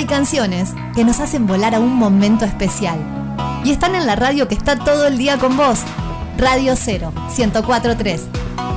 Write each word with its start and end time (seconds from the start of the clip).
Hay 0.00 0.06
canciones 0.06 0.70
que 0.94 1.04
nos 1.04 1.20
hacen 1.20 1.46
volar 1.46 1.74
a 1.74 1.78
un 1.78 1.94
momento 1.94 2.46
especial. 2.46 2.98
Y 3.62 3.70
están 3.70 3.94
en 3.94 4.06
la 4.06 4.16
radio 4.16 4.48
que 4.48 4.54
está 4.54 4.74
todo 4.78 5.06
el 5.06 5.18
día 5.18 5.36
con 5.36 5.58
vos. 5.58 5.80
Radio 6.38 6.74
0, 6.74 7.12
1043. 7.36 8.22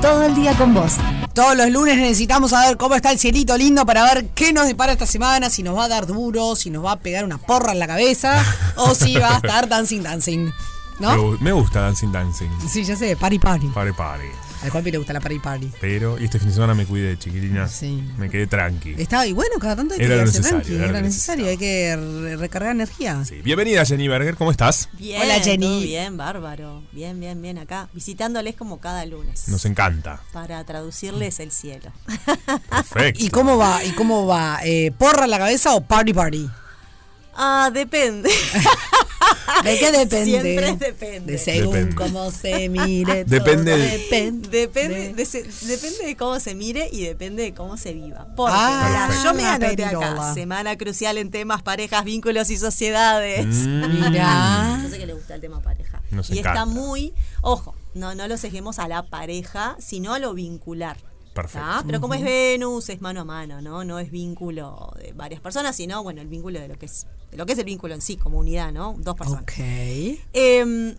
Todo 0.01 0.23
el 0.23 0.35
día 0.35 0.53
con 0.57 0.73
vos. 0.73 0.95
Todos 1.33 1.55
los 1.55 1.69
lunes 1.69 1.95
necesitamos 1.95 2.51
saber 2.51 2.75
cómo 2.75 2.95
está 2.95 3.13
el 3.13 3.19
cielito 3.19 3.55
lindo 3.57 3.85
para 3.85 4.03
ver 4.03 4.25
qué 4.35 4.51
nos 4.51 4.67
depara 4.67 4.91
esta 4.91 5.05
semana, 5.05 5.49
si 5.49 5.63
nos 5.63 5.77
va 5.77 5.85
a 5.85 5.87
dar 5.87 6.07
duro, 6.07 6.57
si 6.57 6.69
nos 6.69 6.83
va 6.83 6.91
a 6.91 6.99
pegar 6.99 7.23
una 7.23 7.37
porra 7.37 7.71
en 7.71 7.79
la 7.79 7.87
cabeza 7.87 8.43
o 8.75 8.93
si 8.93 9.15
va 9.15 9.35
a 9.35 9.37
estar 9.37 9.69
dancing 9.69 10.03
dancing. 10.03 10.51
Me, 10.99 11.07
¿No? 11.07 11.37
me 11.39 11.53
gusta 11.53 11.81
Dancing 11.81 12.11
Dancing. 12.11 12.49
Sí, 12.67 12.83
ya 12.83 12.97
sé, 12.97 13.15
party 13.15 13.39
party. 13.39 13.67
Pare, 13.67 13.93
pare. 13.93 14.29
Al 14.63 14.69
Juanpi 14.69 14.91
le 14.91 14.97
gusta 14.97 15.11
la 15.13 15.19
party 15.19 15.39
party. 15.39 15.71
Pero 15.81 16.17
y 16.17 16.23
este 16.23 16.39
fin 16.39 16.47
de 16.47 16.53
semana 16.53 16.73
me 16.73 16.85
cuidé, 16.85 17.17
chiquilina. 17.19 17.67
Sí. 17.67 18.01
Me 18.17 18.29
quedé 18.29 18.47
tranqui. 18.47 18.95
Está, 18.97 19.27
y 19.27 19.33
bueno, 19.33 19.55
cada 19.59 19.75
tanto 19.75 19.93
hay 19.93 19.99
que 19.99 20.05
Era 20.05 20.15
quedarse 20.15 20.37
necesario, 20.39 20.63
tranqui, 20.65 20.89
era 20.89 21.01
necesario, 21.01 21.47
hay 21.47 21.57
que 21.57 21.95
re- 21.97 22.37
recargar 22.37 22.71
energía. 22.71 23.23
Sí. 23.25 23.41
Bienvenida, 23.43 23.83
Jenny 23.85 24.07
Berger, 24.07 24.35
¿cómo 24.35 24.51
estás? 24.51 24.87
Bien, 24.93 25.21
Hola, 25.21 25.35
Jenny. 25.41 25.65
todo 25.67 25.79
bien, 25.81 26.15
bárbaro. 26.17 26.81
Bien, 26.93 27.19
bien, 27.19 27.41
bien 27.41 27.57
acá. 27.57 27.89
Visitándoles 27.93 28.55
como 28.55 28.79
cada 28.79 29.05
lunes. 29.05 29.49
Nos 29.49 29.65
encanta. 29.65 30.21
Para 30.31 30.63
traducirles 30.63 31.41
el 31.41 31.51
cielo. 31.51 31.91
Perfecto. 32.69 33.21
¿Y 33.23 33.29
cómo 33.29 33.57
va? 33.57 33.83
¿Y 33.83 33.91
cómo 33.91 34.25
va? 34.25 34.59
Eh, 34.63 34.91
¿Porra 34.97 35.25
en 35.25 35.31
la 35.31 35.39
cabeza 35.39 35.73
o 35.75 35.81
party 35.81 36.13
party? 36.13 36.49
ah, 37.35 37.69
depende. 37.73 38.29
¿De 39.63 39.79
qué 39.79 39.91
depende? 39.91 40.25
Siempre 40.25 40.75
depende. 40.77 41.31
De 41.33 41.37
según 41.37 41.73
Depende. 41.73 41.95
cómo 41.95 42.31
se 42.31 42.69
mire. 42.69 43.25
Depende 43.25 43.71
todo 43.71 43.81
Depende. 43.83 44.49
Depende 44.49 45.13
de, 45.13 45.25
se- 45.25 45.43
depende 45.67 46.05
de 46.05 46.15
cómo 46.17 46.39
se 46.39 46.55
mire 46.55 46.89
y 46.91 47.03
depende 47.05 47.43
de 47.43 47.53
cómo 47.53 47.77
se 47.77 47.93
viva. 47.93 48.27
Porque 48.35 48.53
Ah, 48.55 49.09
yo 49.23 49.33
me 49.33 49.45
anoté 49.45 49.85
acá. 49.85 50.33
Semana 50.33 50.77
crucial 50.77 51.17
en 51.17 51.31
temas 51.31 51.61
parejas, 51.61 52.03
vínculos 52.03 52.49
y 52.49 52.57
sociedades. 52.57 53.45
Mm. 53.45 54.09
Mirá. 54.09 54.79
Yo 54.83 54.89
sé 54.89 54.97
que 54.97 55.05
le 55.05 55.13
gusta 55.13 55.35
el 55.35 55.41
tema 55.41 55.61
pareja. 55.61 56.01
Nos 56.11 56.29
y 56.29 56.39
está 56.39 56.65
muy, 56.65 57.13
ojo, 57.41 57.75
no, 57.93 58.13
no 58.15 58.27
lo 58.27 58.37
sejemos 58.37 58.79
a 58.79 58.87
la 58.87 59.03
pareja, 59.03 59.75
sino 59.79 60.13
a 60.13 60.19
lo 60.19 60.33
vincular. 60.33 60.97
Perfecto. 61.33 61.67
¿tá? 61.67 61.83
Pero 61.85 61.99
como 61.99 62.13
es 62.13 62.21
Venus, 62.21 62.89
es 62.89 63.01
mano 63.01 63.21
a 63.21 63.25
mano, 63.25 63.61
¿no? 63.61 63.83
No 63.83 63.99
es 63.99 64.11
vínculo 64.11 64.93
de 64.97 65.13
varias 65.13 65.41
personas, 65.41 65.75
sino, 65.75 66.03
bueno, 66.03 66.21
el 66.21 66.27
vínculo 66.27 66.59
de 66.59 66.67
lo 66.67 66.77
que 66.77 66.85
es, 66.85 67.07
de 67.31 67.37
lo 67.37 67.45
que 67.45 67.53
es 67.53 67.59
el 67.59 67.65
vínculo 67.65 67.93
en 67.95 68.01
sí, 68.01 68.17
como 68.17 68.37
unidad, 68.39 68.71
¿no? 68.71 68.95
Dos 68.99 69.15
personas. 69.15 69.43
Ok. 69.43 69.53
Eh, 69.57 70.95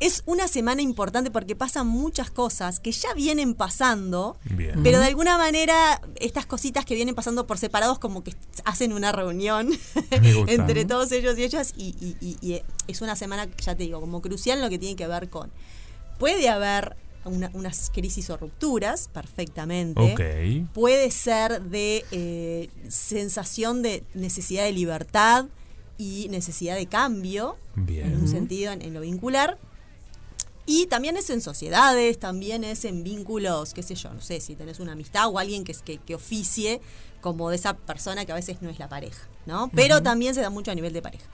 es 0.00 0.22
una 0.26 0.48
semana 0.48 0.82
importante 0.82 1.30
porque 1.30 1.54
pasan 1.56 1.86
muchas 1.86 2.28
cosas 2.30 2.80
que 2.80 2.90
ya 2.92 3.14
vienen 3.14 3.54
pasando, 3.54 4.36
Bien. 4.44 4.82
pero 4.82 4.98
de 4.98 5.06
alguna 5.06 5.38
manera 5.38 6.00
estas 6.16 6.44
cositas 6.46 6.84
que 6.84 6.94
vienen 6.96 7.14
pasando 7.14 7.46
por 7.46 7.58
separados 7.58 7.98
como 8.00 8.22
que 8.24 8.34
hacen 8.64 8.92
una 8.92 9.12
reunión 9.12 9.70
entre 10.10 10.84
todos 10.84 11.10
ellos 11.12 11.38
y 11.38 11.44
ellas 11.44 11.72
y, 11.76 11.94
y- 12.00 12.16
y- 12.20 12.36
y 12.54 12.62
es 12.88 13.00
una 13.02 13.14
semana, 13.16 13.46
ya 13.64 13.76
te 13.76 13.84
digo, 13.84 14.00
como 14.00 14.20
crucial 14.20 14.58
en 14.58 14.64
lo 14.64 14.68
que 14.70 14.78
tiene 14.78 14.96
que 14.96 15.06
ver 15.06 15.30
con... 15.30 15.50
Puede 16.18 16.48
haber 16.48 16.96
una- 17.24 17.50
unas 17.54 17.90
crisis 17.92 18.30
o 18.30 18.36
rupturas, 18.36 19.08
perfectamente. 19.12 20.00
Ok. 20.00 20.70
Puede 20.72 21.10
ser 21.10 21.62
de 21.62 22.04
eh, 22.10 22.70
sensación 22.88 23.82
de 23.82 24.04
necesidad 24.14 24.64
de 24.64 24.72
libertad 24.72 25.46
y 25.98 26.28
necesidad 26.30 26.76
de 26.76 26.86
cambio, 26.86 27.56
Bien. 27.76 28.06
en 28.06 28.20
un 28.22 28.28
sentido, 28.28 28.72
en, 28.72 28.82
en 28.82 28.94
lo 28.94 29.00
vincular. 29.00 29.58
Y 30.66 30.86
también 30.86 31.16
es 31.18 31.28
en 31.28 31.42
sociedades, 31.42 32.18
también 32.18 32.64
es 32.64 32.86
en 32.86 33.04
vínculos, 33.04 33.74
qué 33.74 33.82
sé 33.82 33.94
yo, 33.94 34.12
no 34.14 34.22
sé, 34.22 34.40
si 34.40 34.56
tenés 34.56 34.80
una 34.80 34.92
amistad 34.92 35.28
o 35.28 35.38
alguien 35.38 35.62
que, 35.62 35.74
que, 35.74 35.98
que 35.98 36.14
oficie 36.14 36.80
como 37.20 37.50
de 37.50 37.56
esa 37.56 37.76
persona 37.76 38.24
que 38.24 38.32
a 38.32 38.34
veces 38.34 38.62
no 38.62 38.70
es 38.70 38.78
la 38.78 38.88
pareja, 38.88 39.28
¿no? 39.44 39.70
Pero 39.74 40.02
también 40.02 40.34
se 40.34 40.40
da 40.40 40.48
mucho 40.50 40.70
a 40.70 40.74
nivel 40.74 40.92
de 40.94 41.02
pareja. 41.02 41.24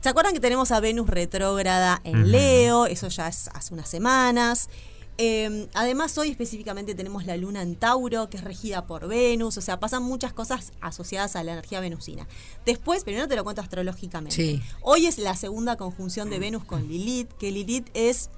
¿Se 0.00 0.08
acuerdan 0.08 0.32
que 0.32 0.40
tenemos 0.40 0.70
a 0.72 0.80
Venus 0.80 1.08
retrógrada 1.08 2.00
en. 2.04 2.30
Leo? 2.30 2.86
Eso 2.86 3.08
ya 3.08 3.28
es 3.28 3.48
hace 3.52 3.74
unas 3.74 3.88
semanas. 3.88 4.68
Eh, 5.18 5.68
además, 5.74 6.16
hoy 6.18 6.30
específicamente 6.30 6.94
tenemos 6.94 7.26
la 7.26 7.36
luna 7.36 7.62
en 7.62 7.76
Tauro, 7.76 8.28
que 8.28 8.36
es 8.36 8.44
regida 8.44 8.86
por 8.86 9.08
Venus. 9.08 9.56
O 9.56 9.60
sea, 9.60 9.80
pasan 9.80 10.02
muchas 10.02 10.32
cosas 10.32 10.72
asociadas 10.80 11.36
a 11.36 11.44
la 11.44 11.52
energía 11.52 11.80
venusina. 11.80 12.26
Después, 12.64 13.04
primero 13.04 13.28
te 13.28 13.36
lo 13.36 13.44
cuento 13.44 13.62
astrológicamente. 13.62 14.36
Sí. 14.36 14.62
Hoy 14.82 15.06
es 15.06 15.18
la 15.18 15.34
segunda 15.34 15.76
conjunción 15.76 16.30
de 16.30 16.38
Venus 16.38 16.64
con 16.64 16.86
Lilith, 16.88 17.30
que 17.38 17.50
Lilith 17.50 17.88
es. 17.94 18.30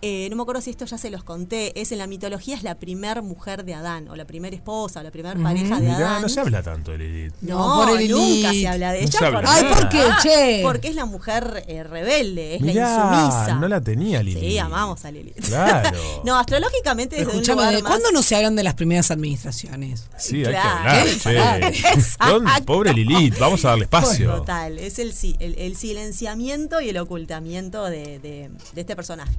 Eh, 0.00 0.28
no 0.30 0.36
me 0.36 0.42
acuerdo 0.42 0.60
si 0.60 0.70
esto 0.70 0.84
ya 0.84 0.96
se 0.96 1.10
los 1.10 1.24
conté, 1.24 1.78
es 1.80 1.90
en 1.92 1.98
la 1.98 2.06
mitología 2.06 2.54
es 2.56 2.62
la 2.62 2.76
primer 2.76 3.20
mujer 3.22 3.64
de 3.64 3.74
Adán, 3.74 4.08
o 4.08 4.14
la 4.16 4.24
primera 4.26 4.54
esposa, 4.54 5.00
o 5.00 5.02
la 5.02 5.10
primera 5.10 5.34
pareja 5.40 5.76
de 5.80 5.88
Mirá, 5.88 5.96
Adán. 5.96 6.22
no 6.22 6.28
se 6.28 6.38
habla 6.40 6.62
tanto 6.62 6.92
de 6.92 6.98
Lilith. 6.98 7.34
No, 7.40 7.58
No, 7.80 7.86
por 7.90 8.00
el 8.00 8.08
nunca 8.10 8.24
Lilith. 8.52 8.60
se 8.62 8.68
habla 8.68 8.92
de 8.92 9.02
ella. 9.02 9.18
Ay, 9.44 9.64
¿por 9.64 9.88
qué, 9.88 10.02
che? 10.22 10.60
Porque 10.62 10.88
es 10.88 10.94
la 10.94 11.04
mujer 11.04 11.64
eh, 11.66 11.82
rebelde, 11.82 12.54
es 12.56 12.60
la 12.60 12.66
Mirá, 12.72 13.24
insumisa. 13.26 13.54
no 13.54 13.68
la 13.68 13.80
tenía 13.80 14.22
Lilith. 14.22 14.40
Sí, 14.42 14.58
amamos 14.58 15.04
a 15.04 15.10
Lilith. 15.10 15.40
Claro. 15.46 15.98
no, 16.24 16.38
astrológicamente 16.38 17.16
desde 17.16 17.36
un 17.36 17.42
lugar 17.44 17.74
¿de 17.74 17.82
más... 17.82 17.90
cuándo 17.90 18.10
no 18.12 18.22
se 18.22 18.36
hablan 18.36 18.54
de 18.54 18.62
las 18.62 18.74
primeras 18.74 19.10
administraciones? 19.10 20.04
Sí, 20.16 20.42
Claro. 20.42 20.90
hay 21.00 21.16
que 21.16 21.28
hablar, 21.28 21.72
che. 21.72 21.88
Exacto. 21.94 22.34
¿Dónde? 22.34 22.50
Pobre 22.64 22.92
Lilith, 22.94 23.38
vamos 23.38 23.64
a 23.64 23.70
darle 23.70 23.84
espacio. 23.84 24.32
Total, 24.36 24.78
es 24.78 24.98
el, 24.98 25.12
el, 25.40 25.54
el 25.58 25.76
silenciamiento 25.76 26.80
y 26.80 26.88
el 26.90 26.98
ocultamiento 26.98 27.84
de, 27.84 28.18
de- 28.20 28.50
de 28.74 28.80
este 28.80 28.94
personaje. 28.96 29.32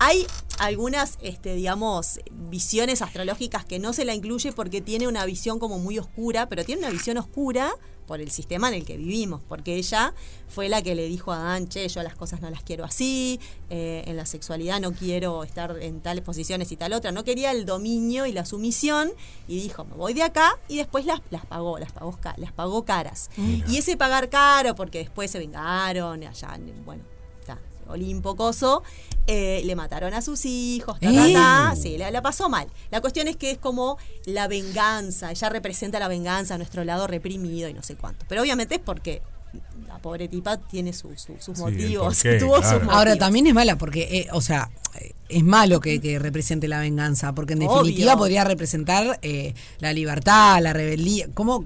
Hay 0.00 0.26
algunas, 0.58 1.18
este, 1.22 1.54
digamos, 1.54 2.20
visiones 2.30 3.02
astrológicas 3.02 3.64
que 3.64 3.78
no 3.78 3.92
se 3.92 4.04
la 4.04 4.14
incluye 4.14 4.52
porque 4.52 4.80
tiene 4.80 5.08
una 5.08 5.24
visión 5.24 5.58
como 5.58 5.78
muy 5.78 5.98
oscura, 5.98 6.48
pero 6.48 6.64
tiene 6.64 6.82
una 6.82 6.90
visión 6.90 7.16
oscura 7.18 7.72
por 8.06 8.20
el 8.20 8.30
sistema 8.30 8.68
en 8.68 8.74
el 8.74 8.84
que 8.86 8.96
vivimos, 8.96 9.42
porque 9.46 9.74
ella 9.76 10.14
fue 10.48 10.70
la 10.70 10.80
que 10.80 10.94
le 10.94 11.06
dijo 11.08 11.30
a 11.32 11.40
Adán, 11.40 11.68
che, 11.68 11.86
yo 11.88 12.02
las 12.02 12.14
cosas 12.14 12.40
no 12.40 12.48
las 12.48 12.62
quiero 12.62 12.84
así, 12.84 13.38
eh, 13.68 14.02
en 14.06 14.16
la 14.16 14.24
sexualidad 14.24 14.80
no 14.80 14.92
quiero 14.92 15.44
estar 15.44 15.76
en 15.82 16.00
tales 16.00 16.24
posiciones 16.24 16.72
y 16.72 16.76
tal 16.76 16.94
otra, 16.94 17.12
no 17.12 17.22
quería 17.22 17.50
el 17.50 17.66
dominio 17.66 18.24
y 18.24 18.32
la 18.32 18.46
sumisión, 18.46 19.10
y 19.46 19.60
dijo, 19.60 19.84
me 19.84 19.94
voy 19.94 20.14
de 20.14 20.22
acá, 20.22 20.52
y 20.68 20.78
después 20.78 21.04
las, 21.04 21.20
las 21.30 21.44
pagó, 21.44 21.78
las 21.78 21.92
pagó, 21.92 22.12
ca- 22.18 22.34
las 22.38 22.52
pagó 22.52 22.84
caras. 22.86 23.28
Y 23.68 23.76
ese 23.76 23.96
pagar 23.98 24.30
caro, 24.30 24.74
porque 24.74 24.98
después 25.00 25.30
se 25.30 25.38
vengaron, 25.38 26.24
allá, 26.24 26.54
en- 26.54 26.84
bueno, 26.86 27.02
Olimpo 27.88 28.36
Coso, 28.36 28.82
eh, 29.26 29.62
le 29.64 29.74
mataron 29.76 30.14
a 30.14 30.22
sus 30.22 30.44
hijos, 30.44 30.98
ta, 31.00 31.12
ta, 31.12 31.28
¿Eh? 31.28 31.32
ta, 31.32 31.74
sí, 31.80 31.98
la, 31.98 32.10
la 32.10 32.22
pasó 32.22 32.48
mal. 32.48 32.66
La 32.90 33.00
cuestión 33.00 33.28
es 33.28 33.36
que 33.36 33.50
es 33.50 33.58
como 33.58 33.98
la 34.26 34.48
venganza, 34.48 35.30
ella 35.30 35.48
representa 35.48 35.98
la 35.98 36.08
venganza, 36.08 36.56
nuestro 36.58 36.84
lado 36.84 37.06
reprimido 37.06 37.68
y 37.68 37.74
no 37.74 37.82
sé 37.82 37.94
cuánto. 37.96 38.24
Pero 38.28 38.42
obviamente 38.42 38.76
es 38.76 38.80
porque 38.80 39.22
la 39.86 39.98
pobre 39.98 40.28
tipa 40.28 40.58
tiene 40.58 40.92
su- 40.92 41.16
su- 41.16 41.36
sus 41.40 41.56
Sí, 41.56 41.62
motivos, 41.62 42.18
tuvo 42.38 42.56
sus 42.62 42.72
motivos. 42.72 42.94
Ahora 42.94 43.16
también 43.16 43.46
es 43.46 43.54
mala 43.54 43.76
porque, 43.76 44.02
eh, 44.02 44.28
o 44.32 44.40
sea, 44.40 44.70
es 45.28 45.42
malo 45.44 45.80
que, 45.80 46.00
que 46.00 46.18
represente 46.18 46.68
la 46.68 46.80
venganza, 46.80 47.34
porque 47.34 47.52
en 47.54 47.60
definitiva 47.60 48.12
Obvio. 48.12 48.18
podría 48.18 48.44
representar 48.44 49.18
eh, 49.22 49.54
la 49.78 49.92
libertad, 49.92 50.60
la 50.60 50.72
rebeldía. 50.72 51.28
¿Cómo, 51.34 51.64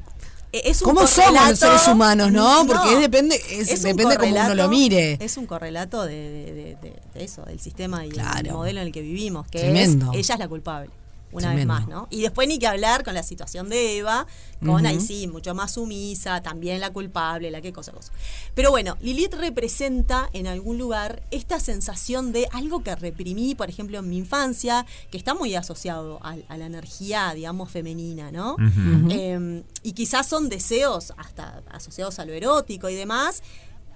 es 0.53 0.83
un 0.83 0.89
cómo 0.95 1.07
somos 1.07 1.49
los 1.49 1.59
seres 1.59 1.87
humanos, 1.89 2.31
no? 2.33 2.65
Porque 2.67 2.95
es 2.95 3.01
depende, 3.01 3.41
es, 3.51 3.83
depende 3.83 4.17
cómo 4.19 4.35
uno 4.37 4.55
lo 4.55 4.69
mire. 4.69 5.17
Es 5.21 5.37
un 5.37 5.47
correlato 5.47 6.05
de, 6.05 6.15
de- 6.15 6.53
de- 6.53 6.77
de- 6.83 7.03
de 7.15 7.25
eso, 7.25 7.43
del 7.45 7.59
sistema 7.61 8.05
y 8.05 8.09
el 8.09 8.15
Claro. 8.15 8.53
modelo 8.59 8.81
en 8.81 8.87
el 8.89 8.93
que 8.93 9.01
vivimos, 9.01 9.47
que 9.49 9.61
Tremendo. 9.61 10.11
es 10.13 10.19
ella 10.19 10.35
es 10.35 10.39
la 10.41 10.49
culpable. 10.49 10.91
Una 11.32 11.48
Tremendo. 11.48 11.75
vez 11.75 11.81
más, 11.81 11.88
¿no? 11.88 12.09
Y 12.10 12.20
después 12.20 12.47
ni 12.47 12.59
que 12.59 12.66
hablar 12.66 13.04
con 13.04 13.15
la 13.15 13.22
situación 13.22 13.69
de 13.70 13.97
Eva, 13.98 14.26
con 14.60 14.70
Ujú. 14.70 14.87
ahí 14.87 15.00
sí, 15.00 15.26
mucho 15.28 15.54
más 15.54 15.72
sumisa, 15.72 16.43
también 16.43 16.78
la 16.81 16.93
culpable, 16.93 17.50
la 17.50 17.60
que 17.62 17.72
cosa, 17.72 17.91
cosa. 17.93 18.12
Pero 18.54 18.70
bueno, 18.70 18.97
Lilith 19.00 19.34
representa 19.34 20.28
en 20.34 20.47
algún 20.47 20.76
lugar 20.78 21.22
esta 21.31 21.59
sensación 21.59 22.32
de 22.32 22.47
algo 22.53 22.82
que 22.82 22.94
reprimí, 22.94 23.54
por 23.54 23.71
ejemplo, 23.71 23.98
en 24.00 24.10
mi 24.10 24.19
infancia, 24.19 24.84
que 25.10 25.16
está 25.16 25.34
muy 25.34 25.54
asociado 25.54 26.19
a, 26.22 26.37
a 26.48 26.56
la 26.59 26.66
energía, 26.66 27.32
digamos, 27.34 27.71
femenina, 27.71 28.31
¿no? 28.31 28.56
Eh, 29.10 29.62
y 29.82 29.92
quizás 29.92 30.26
son 30.28 30.48
deseos 30.50 31.15
hasta 31.16 31.62
asociados 31.71 32.18
a 32.18 32.24
lo 32.27 32.33
erótico 32.34 32.89
y 32.91 32.95
demás, 32.95 33.42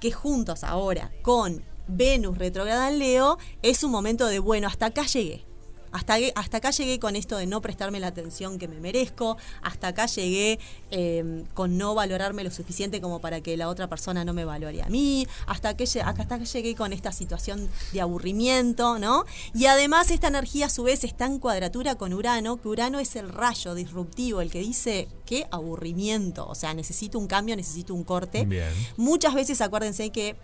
que 0.00 0.10
juntos 0.10 0.64
ahora 0.64 1.12
con 1.22 1.62
Venus 1.88 2.36
retrograda 2.38 2.88
en 2.88 2.98
Leo, 2.98 3.38
es 3.62 3.84
un 3.84 3.90
momento 3.92 4.26
de, 4.26 4.38
bueno, 4.40 4.66
hasta 4.68 4.86
acá 4.86 5.04
llegué. 5.06 5.44
Hasta, 5.92 6.18
que- 6.18 6.32
hasta 6.34 6.58
acá 6.58 6.70
llegué 6.70 6.98
con 6.98 7.16
esto 7.16 7.36
de 7.36 7.46
no 7.46 7.60
prestarme 7.62 8.00
la 8.00 8.08
atención 8.08 8.58
que 8.58 8.68
me 8.68 8.80
merezco, 8.80 9.36
hasta 9.62 9.88
acá 9.88 10.06
llegué 10.06 10.58
eh, 10.90 11.44
con 11.54 11.78
no 11.78 11.94
valorarme 11.94 12.44
lo 12.44 12.50
suficiente 12.50 13.00
como 13.00 13.20
para 13.20 13.40
que 13.40 13.56
la 13.56 13.68
otra 13.68 13.88
persona 13.88 14.24
no 14.24 14.32
me 14.32 14.44
valore 14.44 14.82
a 14.82 14.86
mí, 14.88 15.26
hasta 15.46 15.76
que 15.76 15.84
lle- 15.84 16.02
hasta 16.04 16.22
acá 16.22 16.38
llegué 16.38 16.74
con 16.74 16.92
esta 16.92 17.12
situación 17.12 17.68
de 17.92 18.00
aburrimiento, 18.00 18.98
¿no? 18.98 19.24
Y 19.54 19.66
además 19.66 20.10
esta 20.10 20.28
energía 20.28 20.66
a 20.66 20.70
su 20.70 20.82
vez 20.82 21.04
está 21.04 21.26
en 21.26 21.38
cuadratura 21.38 21.94
con 21.96 22.12
Urano, 22.12 22.60
que 22.60 22.68
Urano 22.68 22.98
es 23.00 23.16
el 23.16 23.28
rayo 23.28 23.74
disruptivo, 23.74 24.40
el 24.40 24.50
que 24.50 24.60
dice, 24.60 25.08
qué 25.24 25.46
aburrimiento, 25.50 26.46
o 26.46 26.54
sea, 26.54 26.74
necesito 26.74 27.18
un 27.18 27.26
cambio, 27.26 27.56
necesito 27.56 27.94
un 27.94 28.04
corte. 28.04 28.44
Bien. 28.44 28.68
Muchas 28.96 29.34
veces 29.34 29.60
acuérdense 29.60 30.10
que 30.10 30.36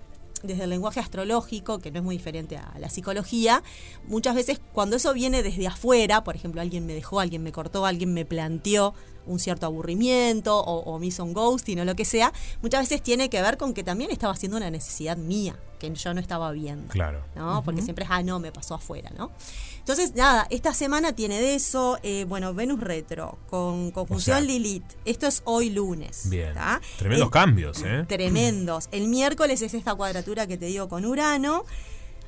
desde 0.42 0.64
el 0.64 0.70
lenguaje 0.70 1.00
astrológico, 1.00 1.78
que 1.78 1.90
no 1.90 1.98
es 1.98 2.04
muy 2.04 2.16
diferente 2.16 2.56
a 2.56 2.74
la 2.78 2.90
psicología, 2.90 3.62
muchas 4.06 4.34
veces 4.34 4.60
cuando 4.72 4.96
eso 4.96 5.12
viene 5.14 5.42
desde 5.42 5.66
afuera, 5.66 6.24
por 6.24 6.36
ejemplo, 6.36 6.60
alguien 6.60 6.86
me 6.86 6.94
dejó, 6.94 7.20
alguien 7.20 7.42
me 7.42 7.52
cortó, 7.52 7.86
alguien 7.86 8.12
me 8.14 8.24
planteó 8.24 8.94
un 9.26 9.38
cierto 9.38 9.66
aburrimiento 9.66 10.58
o, 10.58 10.80
o 10.80 10.98
me 10.98 11.06
hizo 11.06 11.24
un 11.24 11.32
ghosting 11.32 11.80
o 11.80 11.84
lo 11.84 11.94
que 11.94 12.04
sea, 12.04 12.32
muchas 12.62 12.82
veces 12.82 13.02
tiene 13.02 13.28
que 13.30 13.40
ver 13.42 13.56
con 13.56 13.74
que 13.74 13.82
también 13.84 14.10
estaba 14.10 14.32
haciendo 14.32 14.56
una 14.56 14.70
necesidad 14.70 15.16
mía, 15.16 15.56
que 15.78 15.92
yo 15.94 16.14
no 16.14 16.20
estaba 16.20 16.50
viendo. 16.52 16.88
Claro. 16.88 17.22
¿no? 17.34 17.62
Porque 17.64 17.82
siempre 17.82 18.04
es, 18.04 18.10
ah, 18.12 18.22
no, 18.22 18.38
me 18.38 18.52
pasó 18.52 18.74
afuera, 18.74 19.10
¿no? 19.16 19.30
Entonces, 19.78 20.14
nada, 20.14 20.46
esta 20.50 20.72
semana 20.74 21.12
tiene 21.12 21.40
de 21.40 21.56
eso, 21.56 21.98
eh, 22.04 22.24
bueno, 22.28 22.54
Venus 22.54 22.78
Retro, 22.78 23.36
con 23.50 23.90
conjunción 23.90 24.36
O 24.36 24.40
sea, 24.40 24.46
Lilith. 24.46 24.84
Esto 25.04 25.26
es 25.26 25.42
hoy 25.44 25.70
lunes. 25.70 26.30
Bien. 26.30 26.54
¿tá? 26.54 26.80
Tremendos 26.98 27.26
El- 27.26 27.32
cambios, 27.32 27.82
¿eh? 27.84 28.04
Tremendos. 28.06 28.88
El 28.92 29.08
miércoles 29.08 29.60
es 29.60 29.74
esta 29.74 29.94
cuadratura 29.96 30.46
que 30.46 30.56
te 30.56 30.66
digo 30.66 30.88
con 30.88 31.04
Urano. 31.04 31.64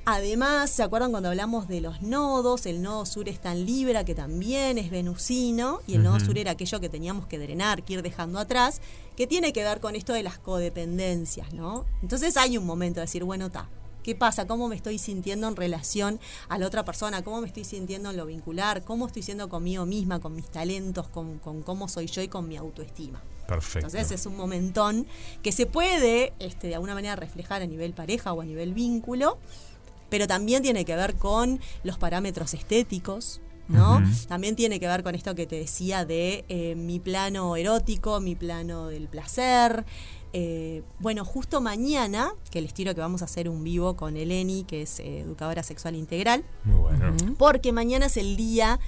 Además, 0.06 0.69
¿se 0.69 0.83
acuerdan 0.83 1.12
cuando 1.12 1.31
hablamos 1.31 1.67
de 1.67 1.81
los 1.81 2.03
nodos? 2.03 2.67
El 2.67 2.83
nodo 2.83 3.06
sur 3.06 3.27
está 3.27 3.53
en 3.53 3.65
Libra, 3.65 4.05
que 4.05 4.15
también 4.15 4.77
es 4.77 4.91
venusino, 4.91 5.81
y 5.87 5.95
el 5.95 6.03
nodo 6.03 6.21
sur 6.21 6.37
era 6.37 6.51
aquello 6.51 6.79
que 6.79 6.91
teníamos 6.91 7.27
que 7.27 7.39
drenar, 7.39 7.83
que 7.83 7.95
ir 7.95 8.03
dejando 8.03 8.39
atrás, 8.39 8.83
que 9.17 9.27
tiene 9.27 9.55
que 9.55 9.65
ver 9.65 9.81
con 9.81 9.97
esto 9.97 10.12
de 10.12 10.23
las 10.23 10.39
codependencias, 10.39 11.55
¿no? 11.55 11.87
Entonces 12.03 12.37
hay 12.37 12.59
un 12.59 12.67
momento 12.67 13.01
de 13.01 13.06
decir, 13.06 13.25
bueno, 13.25 13.47
está. 13.47 13.67
¿Qué 14.03 14.15
pasa? 14.15 14.47
¿Cómo 14.47 14.69
me 14.69 14.77
estoy 14.77 14.99
sintiendo 14.99 15.49
en 15.49 15.56
relación 15.56 16.21
a 16.51 16.59
la 16.59 16.67
otra 16.67 16.85
persona? 16.85 17.25
¿Cómo 17.25 17.41
me 17.41 17.47
estoy 17.47 17.65
sintiendo 17.65 18.11
en 18.11 18.19
lo 18.19 18.27
vincular? 18.27 18.85
¿Cómo 18.85 19.06
estoy 19.06 19.23
siendo 19.23 19.49
conmigo 19.49 19.87
misma, 19.87 20.21
con 20.21 20.35
mis 20.35 20.51
talentos, 20.51 21.09
con, 21.09 21.39
con 21.39 21.62
cómo 21.62 21.89
soy 21.89 22.09
yo 22.09 22.21
y 22.21 22.29
con 22.29 22.47
mi 22.47 22.59
autoestima? 22.59 23.23
Perfecto. 23.49 23.87
Entonces 23.87 24.11
es 24.11 24.27
un 24.27 24.37
momentón 24.37 25.06
que 25.43 25.53
se 25.53 25.65
puede 25.65 26.35
este, 26.39 26.67
de 26.69 26.75
alguna 26.75 26.93
manera 26.93 27.17
reflejar 27.17 27.62
a 27.62 27.67
nivel 27.67 27.95
pareja 27.95 28.35
o 28.35 28.43
a 28.43 28.45
nivel 28.45 28.75
vínculo, 28.75 29.39
pero 30.15 30.29
también 30.29 30.63
tiene 30.63 30.85
que 30.85 30.95
ver 30.95 31.17
con 31.17 31.59
los 31.83 31.99
parámetros 31.99 32.55
estéticos. 32.55 33.41
¿no? 33.67 34.01
También 34.29 34.55
tiene 34.55 34.79
que 34.79 34.87
ver 34.87 35.03
con 35.03 35.17
esto 35.17 35.35
que 35.35 35.45
te 35.45 35.57
decía 35.57 36.05
de 36.05 36.45
eh, 36.49 36.77
mi 36.77 37.01
plano 37.01 37.57
erótico, 37.57 38.21
mi 38.21 38.37
plano 38.37 38.87
del 38.87 39.09
placer. 39.09 39.85
Eh, 40.33 40.85
bueno, 41.01 41.25
justo 41.25 41.61
mañana, 41.61 42.33
que 42.53 42.61
les 42.61 42.73
tiro 42.73 42.95
que 42.95 43.01
vamos 43.01 43.23
a 43.23 43.25
hacer 43.25 43.49
un 43.49 43.65
vivo 43.65 43.97
con 43.97 44.17
Eleni, 44.17 44.63
que 44.63 44.83
es 44.83 45.01
eh, 45.01 45.19
educadora 45.19 45.65
sexual 45.65 45.97
integral, 45.97 46.45
Muy 46.63 46.79
bueno. 46.79 47.17
porque 47.37 47.73
mañana 47.73 48.07
es 48.07 48.17
el 48.17 48.37
Día 48.37 48.79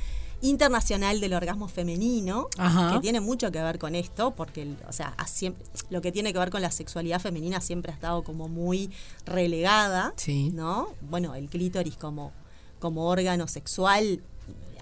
Internacional 0.49 1.21
del 1.21 1.35
Orgasmo 1.35 1.69
Femenino, 1.69 2.49
Ajá. 2.59 2.93
que 2.95 3.01
tiene 3.01 3.21
mucho 3.21 3.51
que 3.53 3.61
ver 3.63 3.79
con 3.79 3.95
esto, 3.95 4.35
porque 4.35 4.63
el- 4.63 4.77
o 4.89 4.93
sea, 4.93 5.15
siempre- 5.27 5.65
lo 5.91 6.01
que 6.01 6.13
tiene 6.13 6.33
que 6.33 6.39
ver 6.39 6.51
con 6.51 6.63
la 6.63 6.71
sexualidad 6.71 7.21
femenina 7.21 7.61
siempre 7.61 7.93
ha 7.93 7.95
estado 7.95 8.23
como 8.23 8.49
muy 8.49 8.91
relegada, 9.25 10.13
Sí. 10.17 10.51
¿no? 10.51 10.89
Bueno, 11.03 11.35
el 11.35 11.49
clítoris 11.49 11.97
como, 11.97 12.33
como 12.79 13.07
órgano 13.07 13.47
sexual 13.49 14.21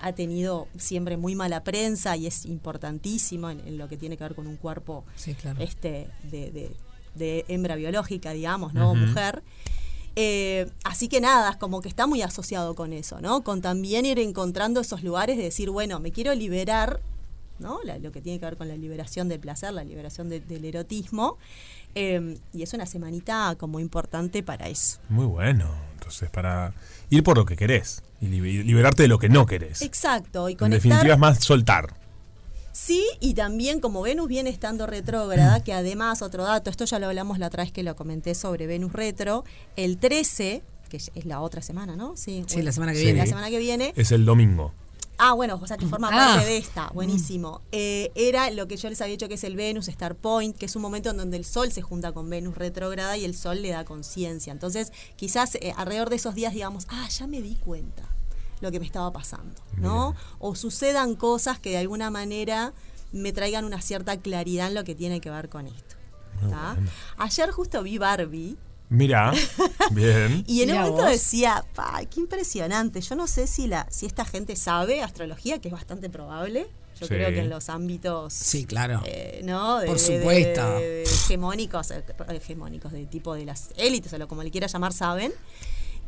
ha 0.01 0.13
tenido 0.13 0.69
siempre 0.77 1.17
muy 1.17 1.35
mala 1.35 1.65
prensa 1.65 2.17
y 2.17 2.27
es 2.27 2.45
importantísimo 2.47 3.49
en, 3.51 3.61
en 3.61 3.79
lo 3.79 3.89
que 3.89 3.97
tiene 3.97 4.17
que 4.17 4.25
ver 4.25 4.35
con 4.35 4.47
un 4.47 4.57
cuerpo 4.57 5.05
Sí, 5.17 5.35
claro. 5.35 5.61
este, 5.63 6.09
de, 6.31 6.51
de- 6.51 6.77
de 7.15 7.45
hembra 7.49 7.77
biológica, 7.77 8.33
digamos, 8.33 8.75
¿no? 8.75 8.95
Mujer. 8.95 9.43
Eh, 10.17 10.71
así 10.85 11.09
que 11.09 11.21
nada, 11.21 11.51
es 11.51 11.57
como 11.57 11.81
que 11.83 11.89
está 11.89 12.07
muy 12.07 12.23
asociado 12.23 12.75
con 12.75 12.93
eso, 12.93 13.21
¿no? 13.21 13.43
Con 13.43 13.61
también 13.63 14.07
ir 14.07 14.19
encontrando 14.19 14.81
esos 14.81 15.03
lugares 15.03 15.37
de 15.37 15.43
decir, 15.45 15.71
bueno, 15.71 15.99
me 15.99 16.13
quiero 16.13 16.33
liberar, 16.35 17.01
¿no? 17.59 17.81
La- 17.85 17.99
lo 17.99 18.13
que 18.13 18.21
tiene 18.21 18.39
que 18.39 18.45
ver 18.45 18.57
con 18.57 18.69
la 18.69 18.77
liberación 18.77 19.29
del 19.29 19.41
placer, 19.41 19.73
la 19.73 19.83
liberación 19.85 20.29
de- 20.29 20.41
del 20.41 20.65
erotismo. 20.65 21.37
eh, 21.97 22.37
y 22.53 22.65
es 22.65 22.73
una 22.75 22.87
semanita 22.87 23.55
como 23.57 23.79
importante 23.79 24.43
para 24.43 24.67
eso. 24.69 24.99
Muy 25.09 25.27
bueno. 25.27 25.71
Entonces, 25.93 26.29
para 26.29 26.75
ir 27.09 27.23
por 27.23 27.37
lo 27.39 27.47
que 27.47 27.55
querés 27.57 28.03
y 28.21 28.27
li- 28.27 28.65
liberarte 28.65 29.03
de 29.05 29.09
lo 29.09 29.21
que 29.21 29.29
no 29.29 29.47
querés. 29.47 29.81
Exacto, 29.81 30.49
y 30.49 30.53
En 30.55 30.59
conectar. 30.59 30.83
definitiva, 30.91 31.15
es 31.15 31.21
más 31.21 31.45
soltar. 31.45 31.95
Sí, 32.77 33.07
y 33.21 33.35
también 33.35 33.79
como 33.79 34.03
Venus 34.03 34.27
viene 34.27 34.51
estando 34.51 34.89
retrógrada, 34.89 35.63
que 35.63 35.73
además, 35.73 36.23
otro 36.23 36.43
dato, 36.43 36.71
esto 36.71 36.85
ya 36.87 36.99
lo 36.99 37.07
hablamos 37.07 37.39
la 37.39 37.47
otra 37.47 37.63
vez 37.63 37.73
que 37.73 37.85
lo 37.85 37.95
comenté 37.95 38.35
sobre 38.35 38.67
Venus 38.67 38.93
retro, 38.93 39.45
el 39.77 39.97
13, 39.97 40.61
que 40.89 40.97
es 40.97 41.13
la 41.25 41.41
otra 41.41 41.63
semana, 41.63 41.95
¿no? 41.95 42.17
Sí, 42.17 42.43
Sí, 42.49 42.63
la 42.63 42.73
semana 42.73 42.91
que 42.93 42.99
Sí. 42.99 43.05
viene. 43.05 43.21
La 43.21 43.27
semana 43.27 43.49
que 43.49 43.59
viene. 43.59 43.93
Es 43.95 44.11
el 44.11 44.25
domingo. 44.25 44.73
Ah, 45.19 45.35
bueno, 45.35 45.61
o 45.63 45.67
sea 45.69 45.77
que 45.77 45.87
forma 45.87 46.09
Ah. 46.13 46.35
parte 46.35 46.47
de 46.51 46.57
esta, 46.57 46.89
buenísimo. 46.93 47.61
Eh, 47.71 48.11
era 48.17 48.51
lo 48.51 48.67
que 48.67 48.77
yo 48.77 48.89
les 48.91 49.01
había 49.01 49.13
dicho 49.13 49.29
que 49.29 49.35
es 49.35 49.45
el 49.45 49.55
Venus 49.55 49.87
Star 49.87 50.17
Point, 50.17 50.57
que 50.57 50.67
es 50.67 50.75
un 50.75 50.83
momento 50.83 51.11
en 51.11 51.17
donde 51.17 51.37
el 51.37 51.45
Sol 51.45 51.71
se 51.71 51.81
junta 51.83 52.11
con 52.11 52.29
Venus 52.29 52.57
retrógrada 52.59 53.17
y 53.17 53.25
el 53.25 53.37
Sol 53.37 53.63
le 53.63 53.69
da 53.69 53.85
conciencia. 53.85 54.53
Entonces, 54.53 54.93
quizás 55.15 55.55
eh, 55.55 55.73
alrededor 55.77 56.11
de 56.11 56.17
esos 56.17 56.35
días 56.35 56.53
digamos, 56.53 56.89
ah, 56.91 57.09
ya 57.09 57.29
me 57.29 57.41
di 57.41 57.55
cuenta 57.55 58.03
lo 58.61 58.71
que 58.71 58.81
me 58.81 58.87
estaba 58.87 59.13
pasando, 59.13 59.61
¿no? 59.77 60.15
O 60.39 60.55
sucedan 60.55 61.15
cosas 61.17 61.59
que 61.59 61.71
de 61.71 61.79
alguna 61.79 62.11
manera 62.11 62.73
me 63.13 63.33
traigan 63.33 63.65
una 63.65 63.81
cierta 63.81 64.17
claridad 64.19 64.69
en 64.69 64.75
lo 64.75 64.85
que 64.85 64.95
tiene 64.95 65.21
que 65.21 65.31
ver 65.31 65.49
con 65.49 65.67
esto. 65.67 65.95
Ayer 67.19 67.51
justo 67.51 67.83
vi 67.83 67.99
Barbie. 67.99 68.57
Mira, 68.91 69.33
bien. 69.93 70.45
Y 70.47 70.63
en 70.63 70.71
un 70.71 70.77
momento 70.77 71.03
vos. 71.03 71.11
decía, 71.11 71.65
pa, 71.75 72.01
qué 72.11 72.21
impresionante. 72.21 73.01
Yo 73.01 73.17
no 73.17 73.27
sé 73.27 73.47
si 73.47 73.67
la, 73.67 73.87
si 73.91 74.07
esta 74.07 74.25
gente 74.25 74.57
sabe 74.57 75.03
astrología, 75.03 75.59
que 75.59 75.69
es 75.69 75.73
bastante 75.73 76.11
probable. 76.11 76.67
Yo 77.01 77.07
Sí. 77.07 77.15
creo 77.15 77.31
que 77.31 77.41
en 77.41 77.51
los 77.51 77.71
ámbitos 77.71 78.33
Sí, 78.35 78.67
claro. 78.67 79.03
eh, 79.05 79.41
¿no? 79.45 79.79
De- 79.81 79.87
Por 79.89 79.99
de- 79.99 80.09
de- 80.13 80.19
supuesto. 80.19 80.79
de- 80.79 80.89
de 80.89 81.03
hegemónicos, 81.03 81.91
eh, 81.91 82.05
hegemónicos, 82.29 82.93
de 82.93 83.07
tipo 83.07 83.35
de 83.35 83.45
las 83.47 83.71
élites 83.77 84.13
o 84.13 84.19
lo 84.19 84.29
como 84.29 84.45
le 84.45 84.51
quiera 84.53 84.69
llamar, 84.69 84.93
saben. 84.93 85.33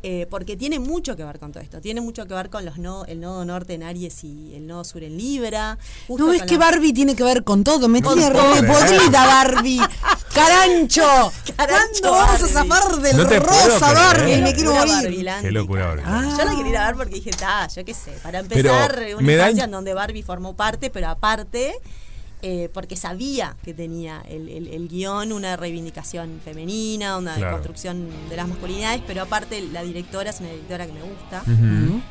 Eh, 0.03 0.27
porque 0.29 0.55
tiene 0.55 0.79
mucho 0.79 1.15
que 1.15 1.23
ver 1.23 1.39
con 1.39 1.51
todo 1.51 1.63
esto. 1.63 1.81
Tiene 1.81 2.01
mucho 2.01 2.25
que 2.27 2.33
ver 2.33 2.49
con 2.49 2.63
los 2.65 2.77
no, 2.77 3.03
el 3.05 3.19
nodo 3.19 3.43
norte 3.45 3.73
en 3.73 3.83
Aries 3.83 4.23
y 4.23 4.53
el 4.55 4.67
nodo 4.67 4.83
sur 4.83 5.03
en 5.03 5.17
Libra. 5.17 5.77
justo 6.07 6.25
No 6.25 6.31
es 6.33 6.39
con 6.39 6.47
que 6.47 6.53
la- 6.53 6.59
Barbie 6.65 6.93
tiene 6.93 7.15
que 7.15 7.23
ver 7.23 7.43
con 7.43 7.63
todo. 7.63 7.87
Me 7.87 8.01
tiene 8.01 8.29
podrida 8.31 9.25
Barbie. 9.25 9.81
Carancho. 10.33 11.31
Carancho, 11.55 12.01
¿Cuándo 12.01 12.11
vamos 12.11 12.43
a 12.43 12.47
zafar 12.47 12.95
del 12.97 13.17
No 13.17 13.27
te 13.27 13.41
puedo 13.41 13.69
rosa. 13.69 13.93
Barbie? 13.93 14.35
Qué 14.35 14.41
Me 14.41 14.53
quiero 14.53 14.73
locura 14.75 14.95
morir. 15.01 15.29
Qué 15.41 15.51
locura, 15.51 15.87
Barbie. 15.87 16.03
Ah. 16.05 16.35
Yo 16.37 16.45
la 16.45 16.55
quería 16.55 16.69
ir 16.71 16.77
a 16.77 16.85
ver 16.87 16.95
porque 16.95 17.15
dije, 17.15 17.31
ta, 17.31 17.67
yo 17.67 17.83
qué 17.83 17.93
sé, 17.93 18.11
para 18.21 18.43
Pero 18.43 18.69
empezar, 18.69 18.99
una 19.15 19.21
me 19.25 19.35
da 19.35 19.43
infancia 19.45 19.63
in- 19.63 19.65
en 19.65 19.71
donde 19.71 19.93
Barbie 19.95 20.21
formó 20.23 20.55
parte, 20.55 20.89
pero 20.91 21.07
aparte, 21.09 21.73
eh, 22.43 22.69
porque 22.73 22.95
sabía 22.95 23.55
que 23.63 23.73
tenía 23.73 24.23
el, 24.29 24.47
el- 24.49 24.67
el 24.67 24.87
guion 24.87 25.31
una 25.33 25.55
reivindicación 25.57 26.39
femenina, 26.45 27.17
una 27.17 27.35
Claro. 27.35 27.53
construcción 27.53 28.07
de 28.29 28.35
las 28.35 28.47
masculinidades, 28.47 29.01
pero 29.07 29.23
aparte 29.23 29.59
la 29.61 29.81
directora 29.83 30.29
es 30.29 30.39
una 30.39 30.49
directora 30.49 30.85
que 30.85 30.93
me 30.93 31.01
gusta. 31.01 31.43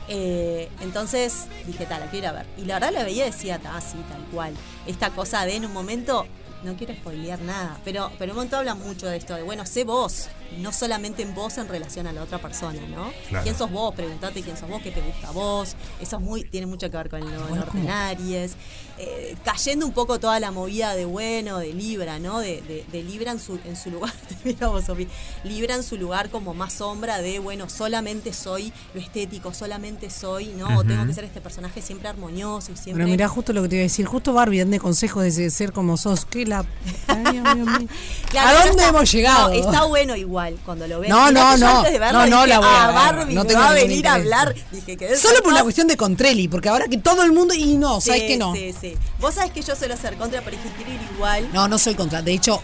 Eh, 0.09 0.69
entonces 0.81 1.47
dije, 1.67 1.87
tal, 1.87 2.01
la 2.01 2.11
quiero 2.11 2.27
ir 2.27 2.29
a 2.31 2.33
ver. 2.33 2.47
Y 2.59 2.65
la 2.65 2.75
verdad 2.75 2.93
la 2.93 3.05
veía 3.05 3.27
y 3.27 3.31
decía, 3.31 3.59
ta, 3.59 3.81
sí, 3.81 3.99
tal 4.11 4.23
cual. 4.33 4.55
Esta 4.87 5.11
cosa 5.11 5.45
de 5.45 5.57
en 5.57 5.65
un 5.65 5.73
momento, 5.73 6.27
no 6.65 6.75
quiero 6.77 6.95
spoilear 6.95 7.41
nada, 7.41 7.79
pero, 7.85 8.11
pero 8.19 8.25
en 8.25 8.31
un 8.31 8.37
momento 8.37 8.57
hablan 8.57 8.79
mucho 8.81 9.07
de 9.07 9.17
esto, 9.17 9.35
de 9.35 9.43
bueno, 9.43 9.65
sé 9.67 9.85
vos, 9.85 10.29
no 10.59 10.73
solamente 10.73 11.23
en 11.23 11.35
vos 11.35 11.59
en 11.59 11.69
relación 11.69 12.07
a 12.07 12.13
la 12.13 12.23
otra 12.23 12.39
persona, 12.41 12.81
¿no? 12.89 13.11
Claro. 13.29 13.43
¿Quién 13.45 13.57
sos 13.57 13.71
vos? 13.71 13.95
Preguntate 13.95 14.43
quién 14.43 14.57
sos 14.57 14.69
vos, 14.69 14.81
qué 14.83 14.91
te 14.91 15.01
gusta 15.01 15.29
a 15.29 15.31
vos. 15.33 15.75
Eso 16.01 16.17
es 16.17 16.23
muy, 16.23 16.45
tiene 16.45 16.67
mucho 16.67 16.91
que 16.91 16.97
ver 16.97 17.09
con 17.11 17.21
norte 17.21 17.79
en 17.79 17.91
Aries. 17.91 18.55
Eh, 18.99 19.37
cayendo 19.45 19.85
un 19.85 19.93
poco 19.93 20.19
toda 20.19 20.41
la 20.41 20.51
movida 20.51 20.95
de 20.95 21.05
bueno, 21.05 21.59
de 21.59 21.75
Libra, 21.75 22.19
¿no? 22.19 22.39
De, 22.41 22.63
de- 22.63 22.87
de 22.91 23.03
Libra 23.03 23.31
en 23.33 23.39
su, 23.39 23.59
en 23.67 23.77
su 23.77 23.91
lugar, 23.91 24.11
te 24.29 24.37
mira 24.45 24.69
vos, 24.69 24.85
Sofi. 24.87 25.07
Libra 25.45 25.75
en 25.75 25.83
su 25.83 25.99
lugar 25.99 26.31
como 26.31 26.55
más 26.55 26.73
sombra 26.73 27.19
de, 27.21 27.39
bueno, 27.39 27.69
solamente 27.69 28.33
soy 28.33 28.73
lo 28.95 29.01
estético, 29.01 29.53
solamente 29.53 30.09
soy, 30.09 30.47
¿no? 30.57 30.79
O 30.79 30.85
tengo 30.85 31.05
que 31.07 31.13
ser 31.13 31.25
este 31.25 31.43
personaje 31.43 31.83
siempre 31.83 32.09
armonioso 32.09 32.73
y 32.73 32.77
siempre... 32.77 33.05
Bueno, 33.05 33.09
mirá 33.11 33.29
justo 33.29 33.53
lo 33.53 33.63
que 33.63 33.69
te 33.69 33.75
iba 33.77 33.83
a 33.83 33.85
decir. 33.85 34.07
Justo 34.07 34.33
Barbie, 34.33 34.61
dame 34.61 34.79
consejos 34.81 35.23
de 35.37 35.51
ser 35.51 35.73
como 35.73 35.99
sos. 35.99 36.25
¿Qué 36.25 36.47
la... 36.47 36.65
Ay, 37.09 37.25
Dios 37.33 37.55
mío. 37.57 37.89
Claro, 38.31 38.49
¿A 38.49 38.53
pero 38.63 38.67
dónde 38.69 38.83
está- 38.83 38.89
hemos 38.89 39.13
llegado? 39.13 39.49
no, 39.49 39.55
está 39.55 39.85
bueno 39.85 40.17
igual 40.17 40.36
cuando 40.65 40.87
lo 40.87 41.01
ves. 41.01 41.11
No, 41.11 41.31
no, 41.31 41.57
no. 41.57 41.79
antes 41.79 41.93
de 41.93 41.99
verlo 41.99 42.21
No, 42.21 42.27
no 42.27 42.37
dije, 42.37 42.49
la 42.49 42.59
voy 42.59 42.69
a 42.69 42.89
ah. 42.89 42.93
Barbie 42.93 43.35
No 43.35 43.43
me 43.43 43.49
tengo 43.49 43.61
va 43.61 43.71
a 43.71 43.75
venir 43.75 44.07
a 44.09 44.15
hablar. 44.15 44.55
Dije 44.71 44.97
que 44.97 45.17
Solo 45.17 45.43
por 45.43 45.53
una 45.53 45.63
cuestión 45.63 45.87
de 45.87 45.97
Contrelli, 45.97 46.49
porque 46.49 46.69
ahora 46.69 46.87
que 46.87 46.99
todo 46.99 47.23
el 47.23 47.33
mundo. 47.33 47.55
Y 47.55 47.77
no, 47.77 48.01
¿sabes 48.01 48.23
sí, 48.23 48.29
que 48.29 48.37
no? 48.37 48.55
Sí, 48.55 48.75
sí. 48.79 48.97
Vos 49.21 49.35
sabés 49.35 49.51
que 49.51 49.63
yo 49.63 49.75
suelo 49.77 49.97
ser 49.97 50.17
contra, 50.17 50.43
pero 50.43 50.57
dije, 50.57 50.71
quiero 50.77 50.93
ir 50.93 51.01
igual. 51.15 51.49
No, 51.53 51.69
no 51.69 51.79
soy 51.79 51.95
contra. 51.95 52.23
De 52.23 52.33
hecho, 52.33 52.63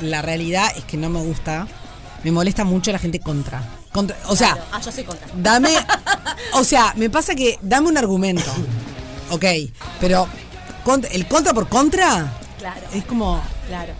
la 0.00 0.22
realidad 0.22 0.72
es 0.76 0.84
que 0.84 0.96
no 0.96 1.08
me 1.08 1.20
gusta. 1.20 1.66
Me 2.24 2.32
molesta 2.32 2.64
mucho 2.64 2.92
la 2.92 2.98
gente 2.98 3.20
contra. 3.20 3.62
contra 3.92 4.16
o 4.26 4.36
sea, 4.36 4.54
Claro. 4.54 4.68
Ah, 4.72 4.80
yo 4.84 4.92
soy 4.92 5.04
contra. 5.04 5.28
dame. 5.34 5.70
O 6.54 6.64
sea, 6.64 6.94
me 6.96 7.10
pasa 7.10 7.34
que 7.34 7.58
dame 7.62 7.88
un 7.88 7.98
argumento. 7.98 8.50
Ok, 9.30 9.44
pero 10.00 10.26
el 11.12 11.26
contra 11.28 11.52
por 11.52 11.68
contra 11.68 12.32
Claro, 12.58 12.80
es 12.92 13.04
como. 13.04 13.40
claro. 13.68 13.92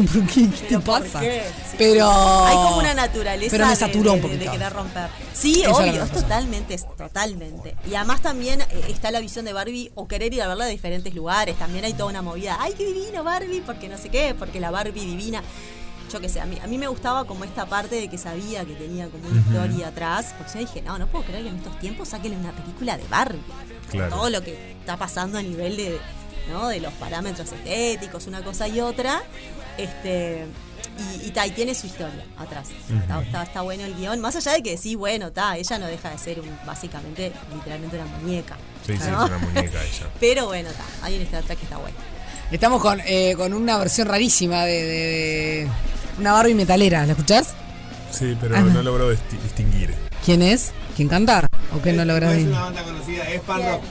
¿Por 0.00 0.26
qué? 0.26 0.48
¿Qué 0.48 0.56
te 0.56 0.66
Pero 0.68 0.80
¿por 0.80 1.02
pasa? 1.02 1.20
qué? 1.20 1.42
Sí, 1.70 1.74
Pero. 1.78 2.10
Hay 2.46 2.54
como 2.56 2.78
una 2.78 2.94
naturaleza 2.94 3.50
Pero 3.50 3.64
me 3.64 3.70
de- 3.70 3.76
saturó 3.76 4.10
de, 4.12 4.16
un 4.16 4.22
de- 4.22 4.28
de 4.28 4.34
poquito. 4.36 4.52
querer 4.52 4.72
romper. 4.72 5.08
Sí, 5.34 5.62
Eso 5.62 5.76
obvio, 5.76 6.04
es 6.04 6.10
totalmente, 6.12 6.74
es 6.74 6.86
totalmente. 6.96 7.76
Y 7.90 7.94
además 7.94 8.22
también 8.22 8.60
eh, 8.62 8.66
está 8.88 9.10
la 9.10 9.20
visión 9.20 9.44
de 9.44 9.52
Barbie 9.52 9.90
o 9.94 10.08
querer 10.08 10.32
ir 10.32 10.42
a 10.42 10.48
verla 10.48 10.64
de 10.64 10.70
diferentes 10.72 11.14
lugares. 11.14 11.58
También 11.58 11.84
hay 11.84 11.92
toda 11.92 12.10
una 12.10 12.22
movida. 12.22 12.56
¡Ay, 12.60 12.74
qué 12.76 12.86
divino 12.86 13.22
Barbie! 13.24 13.60
Porque 13.64 13.88
no 13.88 13.98
sé 13.98 14.08
qué, 14.08 14.34
porque 14.38 14.60
la 14.60 14.70
Barbie 14.70 15.04
divina. 15.04 15.42
Yo 16.12 16.20
qué 16.20 16.28
sé, 16.28 16.40
a 16.40 16.44
mí, 16.46 16.58
a 16.62 16.66
mí 16.66 16.76
me 16.76 16.88
gustaba 16.88 17.24
como 17.24 17.44
esta 17.44 17.64
parte 17.64 17.94
de 17.96 18.08
que 18.08 18.18
sabía 18.18 18.64
que 18.66 18.74
tenía 18.74 19.08
como 19.08 19.26
una 19.28 19.40
historia 19.40 19.88
atrás. 19.88 20.34
Porque 20.36 20.52
yo 20.54 20.58
dije, 20.60 20.82
no, 20.82 20.98
no 20.98 21.06
puedo 21.06 21.24
creer 21.24 21.44
que 21.44 21.48
en 21.48 21.56
estos 21.56 21.78
tiempos 21.78 22.08
saquen 22.08 22.36
una 22.36 22.52
película 22.52 22.98
de 22.98 23.04
Barbie. 23.08 23.40
Claro. 23.90 24.14
Todo 24.16 24.28
lo 24.30 24.42
que 24.42 24.72
está 24.78 24.98
pasando 24.98 25.38
a 25.38 25.42
nivel 25.42 25.76
de, 25.78 25.98
¿no? 26.50 26.68
De 26.68 26.80
los 26.80 26.92
parámetros 26.94 27.50
estéticos, 27.52 28.26
una 28.26 28.42
cosa 28.42 28.68
y 28.68 28.80
otra. 28.80 29.22
Este. 29.78 30.46
Y, 31.22 31.28
y, 31.28 31.30
ta, 31.30 31.46
y 31.46 31.52
tiene 31.52 31.74
su 31.74 31.86
historia 31.86 32.24
atrás. 32.36 32.68
está, 33.02 33.22
está- 33.22 33.42
está 33.44 33.60
bueno 33.62 33.84
el 33.84 33.94
guion. 33.94 34.20
Más 34.20 34.36
allá 34.36 34.52
de 34.52 34.62
que 34.62 34.76
sí, 34.76 34.94
bueno, 34.94 35.28
está, 35.28 35.56
ella 35.56 35.78
no 35.78 35.86
deja 35.86 36.10
de 36.10 36.18
ser 36.18 36.40
un, 36.40 36.50
básicamente, 36.66 37.32
literalmente 37.54 37.96
una 37.96 38.06
muñeca. 38.18 38.56
Sí, 38.86 38.94
sí, 38.96 39.08
¿no? 39.10 39.24
es 39.24 39.30
una 39.30 39.38
muñeca 39.38 39.82
ella. 39.82 40.06
Pero 40.20 40.46
bueno, 40.46 40.68
está, 40.68 40.84
hay 41.02 41.16
un 41.16 41.22
Star 41.22 41.42
Trek 41.44 41.58
que 41.58 41.64
está 41.64 41.78
bueno. 41.78 41.96
Estamos 42.50 42.82
con, 42.82 43.00
eh, 43.06 43.34
con 43.38 43.54
una 43.54 43.78
versión 43.78 44.06
rarísima 44.08 44.64
de, 44.64 44.82
de- 44.82 44.88
de 45.64 45.68
una 46.18 46.32
Barbie 46.32 46.54
metalera. 46.54 47.06
¿La 47.06 47.12
escuchás? 47.12 47.54
Sí, 48.10 48.36
pero 48.38 48.56
Ah. 48.56 48.60
no 48.60 48.82
logró 48.82 49.10
disti- 49.10 49.40
distinguir. 49.42 49.94
¿Quién 50.24 50.42
es? 50.42 50.72
¿Quién 50.94 51.08
canta? 51.08 51.46
¿O 51.74 51.80
qué 51.80 51.94
no 51.94 52.04
logras 52.04 52.32
es 52.32 52.38
ver? 52.44 52.48
una 52.48 52.60
banda 52.64 52.82
conocida, 52.82 53.24
es 53.30 53.40
punk 53.40 53.64
rock. 53.64 53.82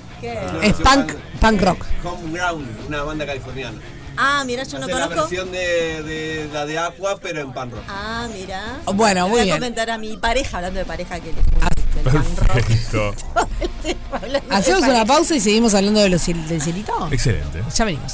Es 0.61 0.73
punk, 0.73 1.13
punk 1.39 1.61
rock. 1.61 1.85
Homeground, 2.03 2.67
una 2.87 3.01
banda 3.01 3.25
californiana. 3.25 3.79
Ah, 4.23 4.43
mira, 4.45 4.63
yo 4.63 4.77
no 4.77 4.85
Hace 4.85 4.93
la 4.93 5.01
conozco. 5.07 5.21
versión 5.29 5.51
de, 5.51 6.03
de 6.03 6.49
la 6.53 6.65
de 6.67 6.77
Aqua, 6.77 7.17
pero 7.19 7.41
en 7.41 7.51
punk 7.51 7.73
rock. 7.73 7.83
Ah, 7.87 8.27
mira. 8.31 8.79
Bueno, 8.93 9.27
muy 9.27 9.39
voy 9.41 9.49
a 9.49 9.53
comentar 9.55 9.89
a 9.89 9.97
mi 9.97 10.15
pareja, 10.17 10.57
hablando 10.57 10.77
de 10.79 10.85
pareja, 10.85 11.19
que 11.19 11.33
le 11.33 11.41
gusta 11.41 11.67
el 11.97 12.03
punk 12.03 12.37
rock. 12.39 12.53
Perfecto. 12.53 13.15
Hacemos 14.51 14.83
una 14.83 15.05
pausa 15.05 15.35
y 15.35 15.39
seguimos 15.39 15.73
hablando 15.73 16.01
de 16.01 16.09
los 16.09 16.23
del 16.25 16.61
cielito. 16.61 17.07
Excelente. 17.11 17.63
Ya 17.75 17.85
venimos. 17.85 18.13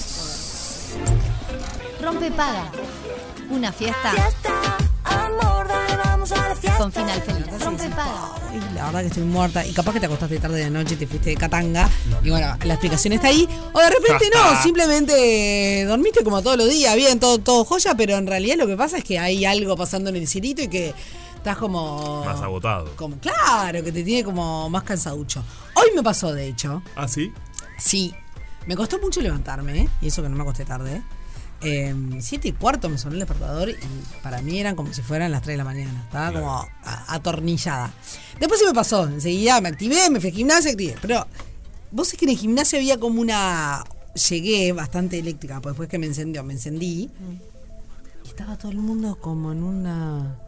Rompe 2.02 2.32
Paga. 2.32 2.72
Una 3.50 3.72
fiesta 3.72 4.12
Amor, 5.04 5.57
con 6.78 6.92
final 6.92 7.22
feliz. 7.22 7.46
La 8.76 8.86
verdad 8.86 9.02
que 9.02 9.08
estoy 9.08 9.24
muerta. 9.24 9.66
Y 9.66 9.74
capaz 9.74 9.94
que 9.94 10.00
te 10.00 10.06
acostaste 10.06 10.40
tarde 10.40 10.64
de 10.64 10.70
noche 10.70 10.94
y 10.94 10.98
te 10.98 11.08
fuiste 11.08 11.32
de 11.32 11.36
catanga. 11.36 11.90
Y 12.24 12.30
bueno, 12.30 12.56
la 12.64 12.74
explicación 12.74 13.14
está 13.14 13.28
ahí. 13.28 13.48
O 13.74 13.80
de 13.80 13.90
repente 13.90 14.30
no, 14.34 14.62
simplemente 14.62 15.86
dormiste 15.86 16.24
como 16.24 16.42
todos 16.42 16.58
los 16.58 16.70
días, 16.70 16.96
bien, 16.96 17.20
todo, 17.20 17.40
todo 17.40 17.66
joya, 17.66 17.96
pero 17.96 18.16
en 18.16 18.28
realidad 18.28 18.58
lo 18.58 18.68
que 18.68 18.76
pasa 18.76 18.98
es 18.98 19.04
que 19.04 19.20
hay 19.20 19.46
algo 19.46 19.76
pasando 19.76 20.10
en 20.10 20.18
el 20.18 20.28
cielito 20.28 20.62
y 20.62 20.68
que 20.68 20.94
estás 21.36 21.58
como. 21.58 22.24
Más 22.26 22.42
agotado. 22.42 22.96
Como, 22.96 23.18
claro, 23.18 23.84
que 23.84 23.92
te 23.92 24.04
tiene 24.04 24.24
como 24.24 24.70
más 24.70 24.84
cansaducho. 24.84 25.44
Hoy 25.74 25.88
me 25.96 26.04
pasó, 26.04 26.34
de 26.34 26.48
hecho. 26.48 26.82
¿Ah, 26.96 27.08
sí? 27.08 27.34
Sí, 27.78 28.14
me 28.66 28.76
costó 28.76 29.00
mucho 29.00 29.22
levantarme, 29.22 29.82
¿eh? 29.82 29.90
y 30.02 30.08
eso 30.08 30.22
que 30.22 30.30
no 30.30 30.36
me 30.36 30.44
acosté 30.44 30.66
tarde. 30.66 30.96
Eh, 30.98 31.02
siete 32.20 32.50
y 32.50 32.52
cuarto 32.52 32.88
me 32.90 32.98
sonó 32.98 33.14
el 33.14 33.20
despertador 33.20 33.70
y 33.70 33.76
para 34.22 34.42
mí 34.42 34.60
eran 34.60 34.76
como 34.76 34.94
si 34.94 35.02
fueran 35.02 35.32
las 35.32 35.42
3 35.42 35.54
de 35.54 35.58
la 35.58 35.64
mañana. 35.64 36.02
Estaba 36.06 36.32
como 36.32 36.52
a- 36.52 37.14
atornillada. 37.16 37.92
Después 38.40 38.60
se 38.60 38.66
me 38.68 38.74
pasó, 38.74 39.06
enseguida 39.08 39.60
me 39.62 39.70
activé, 39.70 40.10
me 40.10 40.20
fui 40.20 40.30
al 40.30 40.36
gimnasio, 40.36 40.72
activé. 40.72 40.96
Pero 41.02 41.26
vos 41.92 42.12
es 42.14 42.20
que 42.20 42.26
en 42.26 42.32
el 42.32 42.38
gimnasio 42.38 42.78
había 42.80 42.98
como 43.00 43.22
una... 43.22 43.84
Llegué 44.30 44.72
bastante 44.72 45.20
eléctrica, 45.20 45.62
pues 45.62 45.74
después 45.74 45.90
que 45.90 46.00
me 46.00 46.08
encendió, 46.08 46.44
me 46.44 46.54
encendí. 46.54 47.10
Y 48.26 48.28
estaba 48.28 48.58
todo 48.58 48.72
el 48.72 48.80
mundo 48.80 49.18
como 49.22 49.52
en 49.52 49.62
una 49.64 50.40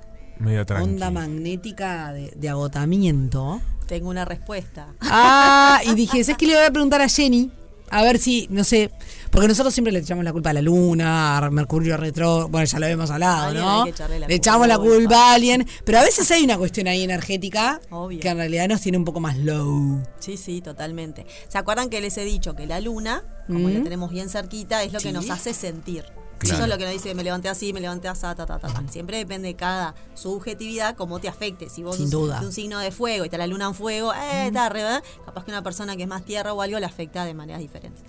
tranqui. 0.65 0.83
onda 0.83 1.11
magnética 1.11 2.11
de, 2.13 2.31
de 2.35 2.49
agotamiento. 2.49 3.61
Tengo 3.87 4.09
una 4.09 4.25
respuesta. 4.25 4.87
Ah, 5.01 5.81
y 5.85 5.93
dije, 5.93 6.23
¿sabes 6.23 6.37
qué 6.37 6.47
le 6.47 6.55
voy 6.55 6.65
a 6.65 6.71
preguntar 6.71 7.01
a 7.01 7.09
Jenny? 7.09 7.51
A 7.91 8.01
ver 8.03 8.17
si, 8.19 8.47
no 8.51 8.63
sé, 8.63 8.91
porque 9.31 9.47
nosotros 9.47 9.73
siempre 9.73 9.91
le 9.91 9.99
echamos 9.99 10.23
la 10.23 10.31
culpa 10.31 10.49
a 10.49 10.53
la 10.53 10.61
luna, 10.61 11.37
a 11.37 11.49
Mercurio 11.49 11.97
retro, 11.97 12.47
bueno, 12.49 12.65
ya 12.65 12.79
lo 12.79 12.85
habíamos 12.85 13.11
hablado, 13.11 13.53
¿no? 13.53 13.79
hay 13.79 13.83
que 13.85 13.89
echarle 13.91 14.19
la 14.19 14.27
le 14.27 14.35
echamos 14.35 14.67
la 14.67 14.77
culpa. 14.77 14.95
culpa 14.95 15.31
a 15.31 15.33
alguien, 15.35 15.67
pero 15.85 15.99
a 15.99 16.03
veces 16.03 16.29
hay 16.31 16.43
una 16.43 16.57
cuestión 16.57 16.87
ahí 16.87 17.03
energética 17.03 17.79
Obvio. 17.91 18.19
que 18.19 18.29
en 18.29 18.37
realidad 18.37 18.67
nos 18.67 18.81
tiene 18.81 18.97
un 18.97 19.05
poco 19.05 19.19
más 19.19 19.37
low. 19.37 20.01
Sí, 20.19 20.37
sí, 20.37 20.61
totalmente. 20.61 21.25
¿Se 21.47 21.57
acuerdan 21.57 21.89
que 21.89 22.01
les 22.01 22.17
he 22.17 22.25
dicho 22.25 22.55
que 22.55 22.65
la 22.65 22.79
luna, 22.79 23.23
como 23.47 23.69
la 23.69 23.81
tenemos 23.83 24.11
bien 24.11 24.29
cerquita, 24.29 24.83
es 24.83 24.93
lo 24.93 24.99
que 24.99 25.11
nos 25.11 25.29
hace 25.29 25.53
sentir? 25.53 26.05
Claro. 26.39 26.55
Eso 26.55 26.63
es 26.63 26.69
lo 26.69 26.77
que 26.77 26.85
nos 26.85 26.93
dice, 26.93 27.13
me 27.15 27.23
levanté 27.23 27.49
así, 27.49 27.73
me 27.73 27.81
levanté 27.81 28.07
así, 28.07 28.21
ta, 28.21 28.33
ta, 28.33 28.45
ta, 28.45 28.59
ta. 28.59 28.83
Siempre 28.89 29.17
depende 29.17 29.49
de 29.49 29.55
cada 29.55 29.93
subjetividad, 30.13 30.95
cómo 30.95 31.19
te 31.19 31.27
afecte. 31.27 31.69
Si 31.69 31.83
vos 31.83 31.97
Sin 31.97 32.09
duda. 32.09 32.39
de 32.39 32.45
un 32.45 32.53
signo 32.53 32.79
de 32.79 32.91
fuego 32.91 33.25
y 33.25 33.27
está 33.27 33.37
la 33.37 33.45
luna 33.47 33.65
en 33.65 33.73
fuego, 33.73 34.13
eh, 34.13 34.47
está 34.47 34.69
re, 34.69 34.83
¿verdad? 34.83 35.03
capaz 35.25 35.43
que 35.43 35.51
una 35.51 35.63
persona 35.63 35.97
que 35.97 36.03
es 36.03 36.07
más 36.07 36.23
tierra 36.23 36.53
o 36.53 36.61
algo 36.61 36.79
le 36.79 36.85
afecta 36.85 37.25
de 37.25 37.33
maneras 37.33 37.59
diferentes. 37.59 38.01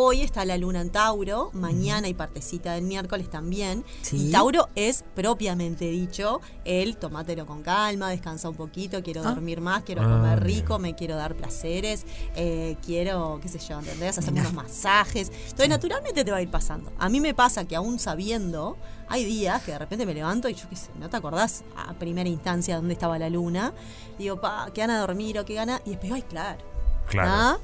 Hoy 0.00 0.20
está 0.20 0.44
la 0.44 0.56
luna 0.56 0.80
en 0.80 0.90
Tauro, 0.90 1.50
mañana 1.54 2.06
y 2.06 2.14
partecita 2.14 2.74
del 2.74 2.84
miércoles 2.84 3.28
también. 3.28 3.84
Sí. 4.02 4.28
Y 4.28 4.30
Tauro 4.30 4.68
es 4.76 5.04
propiamente 5.16 5.86
dicho 5.86 6.40
el 6.64 6.96
tomátelo 6.96 7.46
con 7.46 7.64
calma, 7.64 8.08
descansa 8.08 8.48
un 8.48 8.54
poquito, 8.54 9.02
quiero 9.02 9.24
dormir 9.24 9.60
más, 9.60 9.82
quiero 9.82 10.02
Ah, 10.02 10.04
comer 10.04 10.44
bien. 10.44 10.60
rico, 10.60 10.78
me 10.78 10.94
quiero 10.94 11.16
dar 11.16 11.34
placeres, 11.34 12.06
eh, 12.36 12.76
quiero, 12.86 13.40
qué 13.42 13.48
sé 13.48 13.58
yo, 13.58 13.76
¿entendés? 13.80 14.16
Hacerme 14.16 14.38
unos 14.42 14.52
masajes. 14.52 15.32
Entonces, 15.46 15.68
naturalmente 15.68 16.24
te 16.24 16.30
va 16.30 16.36
a 16.36 16.42
ir 16.42 16.50
pasando. 16.50 16.92
A 17.00 17.08
mí 17.08 17.20
me 17.20 17.34
pasa 17.34 17.64
que 17.64 17.74
aún 17.74 17.98
sabiendo, 17.98 18.76
hay 19.08 19.24
días 19.24 19.64
que 19.64 19.72
de 19.72 19.80
repente 19.80 20.06
me 20.06 20.14
levanto 20.14 20.48
y 20.48 20.54
yo 20.54 20.68
qué 20.68 20.76
sé, 20.76 20.90
no 21.00 21.10
te 21.10 21.16
acordás 21.16 21.64
a 21.76 21.92
primera 21.94 22.28
instancia 22.28 22.76
dónde 22.76 22.92
estaba 22.94 23.18
la 23.18 23.30
luna. 23.30 23.74
Digo, 24.16 24.40
pa, 24.40 24.70
qué 24.72 24.82
gana 24.82 24.94
de 24.94 25.00
dormir 25.00 25.40
o 25.40 25.44
qué 25.44 25.54
gana. 25.54 25.82
Y 25.84 25.90
después, 25.90 26.12
ay, 26.12 26.22
claro. 26.22 26.67
Claro. 27.08 27.30
¿Ah? 27.32 27.58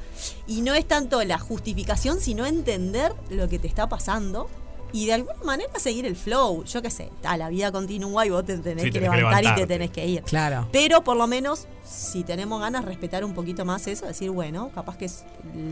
Y 0.47 0.63
no 0.63 0.75
es 0.75 0.87
tanto 0.87 1.23
la 1.25 1.39
justificación, 1.39 2.21
sino 2.21 2.47
entender 2.47 3.15
lo 3.31 3.49
que 3.49 3.59
te 3.59 3.67
está 3.69 3.89
pasando 3.89 4.49
y 4.93 5.07
de 5.07 5.15
alguna 5.15 5.43
manera 5.45 5.79
seguir 5.79 6.07
el 6.07 6.17
flow. 6.17 6.65
Yo 6.65 6.81
qué 6.81 6.91
sé, 6.91 7.11
a 7.25 7.37
la 7.37 7.49
vida 7.49 7.73
continúa 7.73 8.25
y 8.27 8.31
vos 8.31 8.45
te 8.45 8.57
tenés 8.59 8.85
Sí, 8.85 8.91
que 8.91 9.01
tenés 9.01 9.11
que 9.11 9.17
levantar 9.17 9.45
y 9.45 9.61
te 9.61 9.67
tenés 9.67 9.91
que 9.91 10.07
ir. 10.07 10.23
Claro. 10.23 10.69
Pero 10.71 11.03
por 11.03 11.17
lo 11.17 11.27
menos, 11.27 11.67
si 11.85 12.25
tenemos 12.25 12.61
ganas, 12.61 12.85
respetar 12.85 13.25
un 13.25 13.35
poquito 13.35 13.65
más 13.65 13.87
eso, 13.87 14.07
decir, 14.07 14.31
bueno, 14.31 14.71
capaz 14.75 14.97
que 14.97 15.11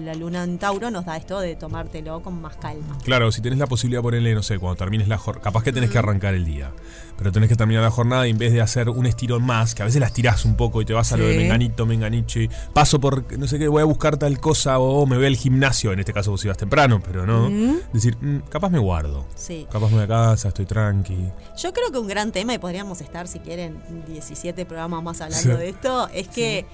la 0.04 0.14
luna 0.14 0.44
en 0.44 0.58
Tauro 0.58 0.90
nos 0.90 1.04
da 1.06 1.16
esto 1.16 1.40
de 1.40 1.56
tomártelo 1.56 2.22
con 2.22 2.40
más 2.40 2.56
calma. 2.56 2.98
Claro, 3.02 3.32
si 3.32 3.40
tenés 3.40 3.58
la 3.58 3.66
posibilidad 3.66 4.00
de 4.00 4.02
ponerle, 4.02 4.34
no 4.34 4.42
sé, 4.42 4.58
cuando 4.58 4.76
termines 4.76 5.08
la 5.08 5.18
jornada, 5.18 5.42
capaz 5.42 5.62
que 5.64 5.72
tenés 5.72 5.90
que 5.90 5.98
arrancar 5.98 6.34
el 6.34 6.44
día, 6.44 6.72
pero 7.16 7.32
tenés 7.32 7.48
que 7.48 7.56
terminar 7.56 7.82
la 7.82 7.90
jornada 7.90 8.26
y 8.26 8.30
en 8.30 8.38
vez 8.38 8.52
de 8.52 8.60
hacer 8.60 8.88
un 8.90 9.06
estirón 9.06 9.44
más, 9.44 9.74
que 9.74 9.82
a 9.82 9.86
veces 9.86 10.00
las 10.00 10.12
tirás 10.12 10.44
un 10.44 10.54
poco 10.56 10.82
y 10.82 10.84
te 10.84 10.92
vas 10.92 11.12
a 11.12 11.16
lo 11.16 11.24
de 11.26 11.36
menganito, 11.36 11.86
menganiche, 11.86 12.48
paso 12.74 13.00
por, 13.00 13.38
no 13.38 13.46
sé 13.46 13.58
qué, 13.58 13.68
voy 13.68 13.80
a 13.82 13.84
buscar 13.86 14.16
tal 14.18 14.38
cosa 14.38 14.78
o 14.78 15.06
me 15.06 15.16
voy 15.16 15.26
al 15.26 15.36
gimnasio, 15.36 15.92
en 15.92 16.00
este 16.00 16.12
caso 16.12 16.30
vos 16.30 16.44
ibas 16.44 16.58
temprano, 16.58 17.00
pero 17.02 17.26
no. 17.26 17.48
Decir, 17.92 18.16
"Mm, 18.20 18.40
capaz 18.50 18.68
me 18.70 18.78
guardo, 18.78 19.24
Sí. 19.34 19.66
capaz 19.70 19.88
me 19.88 19.94
voy 19.94 20.04
a 20.04 20.08
casa, 20.08 20.48
estoy 20.48 20.66
tranqui. 20.66 21.30
Yo 21.58 21.72
creo 21.72 21.90
que 21.90 21.98
un 21.98 22.06
gran 22.08 22.32
tema, 22.32 22.52
y 22.54 22.58
podríamos 22.58 23.00
estar, 23.00 23.26
si 23.28 23.38
quieren, 23.38 23.80
17 24.06 24.64
programas 24.66 25.02
más 25.02 25.20
hablando 25.20 25.52
Sí. 25.52 25.56
de 25.58 25.68
esto, 25.70 26.01
es 26.08 26.28
que 26.28 26.66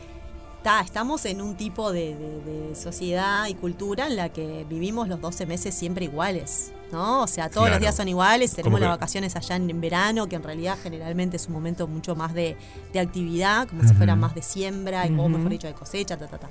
ta, 0.62 0.80
estamos 0.80 1.24
en 1.24 1.40
un 1.40 1.56
tipo 1.56 1.92
de, 1.92 2.14
de- 2.16 2.40
de 2.68 2.74
sociedad 2.74 3.46
y 3.46 3.54
cultura 3.54 4.06
en 4.06 4.16
la 4.16 4.28
que 4.30 4.64
vivimos 4.68 5.08
los 5.08 5.20
12 5.20 5.46
meses 5.46 5.74
siempre 5.74 6.04
iguales. 6.06 6.72
¿No? 6.90 7.22
O 7.22 7.26
sea, 7.26 7.50
todos 7.50 7.66
los 7.68 7.80
días 7.80 7.94
son 7.96 8.08
iguales, 8.08 8.54
tenemos 8.54 8.80
las 8.80 8.88
vacaciones 8.98 9.36
allá 9.36 9.56
en, 9.56 9.68
en 9.68 9.78
verano, 9.78 10.26
que 10.26 10.36
en 10.36 10.42
realidad 10.42 10.78
generalmente 10.82 11.36
es 11.36 11.46
un 11.46 11.52
momento 11.52 11.86
mucho 11.86 12.16
más 12.16 12.32
de, 12.32 12.56
de 12.94 12.98
actividad, 13.00 13.68
como 13.68 13.82
si 13.82 13.92
fuera 13.92 14.16
más 14.16 14.34
de 14.34 14.40
siembra, 14.40 15.06
y, 15.06 15.10
o 15.10 15.28
mejor 15.28 15.50
dicho, 15.50 15.66
de 15.66 15.74
cosecha, 15.74 16.16
ta, 16.16 16.26
ta, 16.28 16.38
ta. 16.38 16.48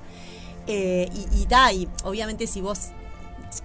Eh, 0.67 1.09
y, 1.11 1.41
y, 1.41 1.45
ta, 1.47 1.73
y 1.73 1.87
obviamente 2.03 2.45
si 2.45 2.61
vos 2.61 2.89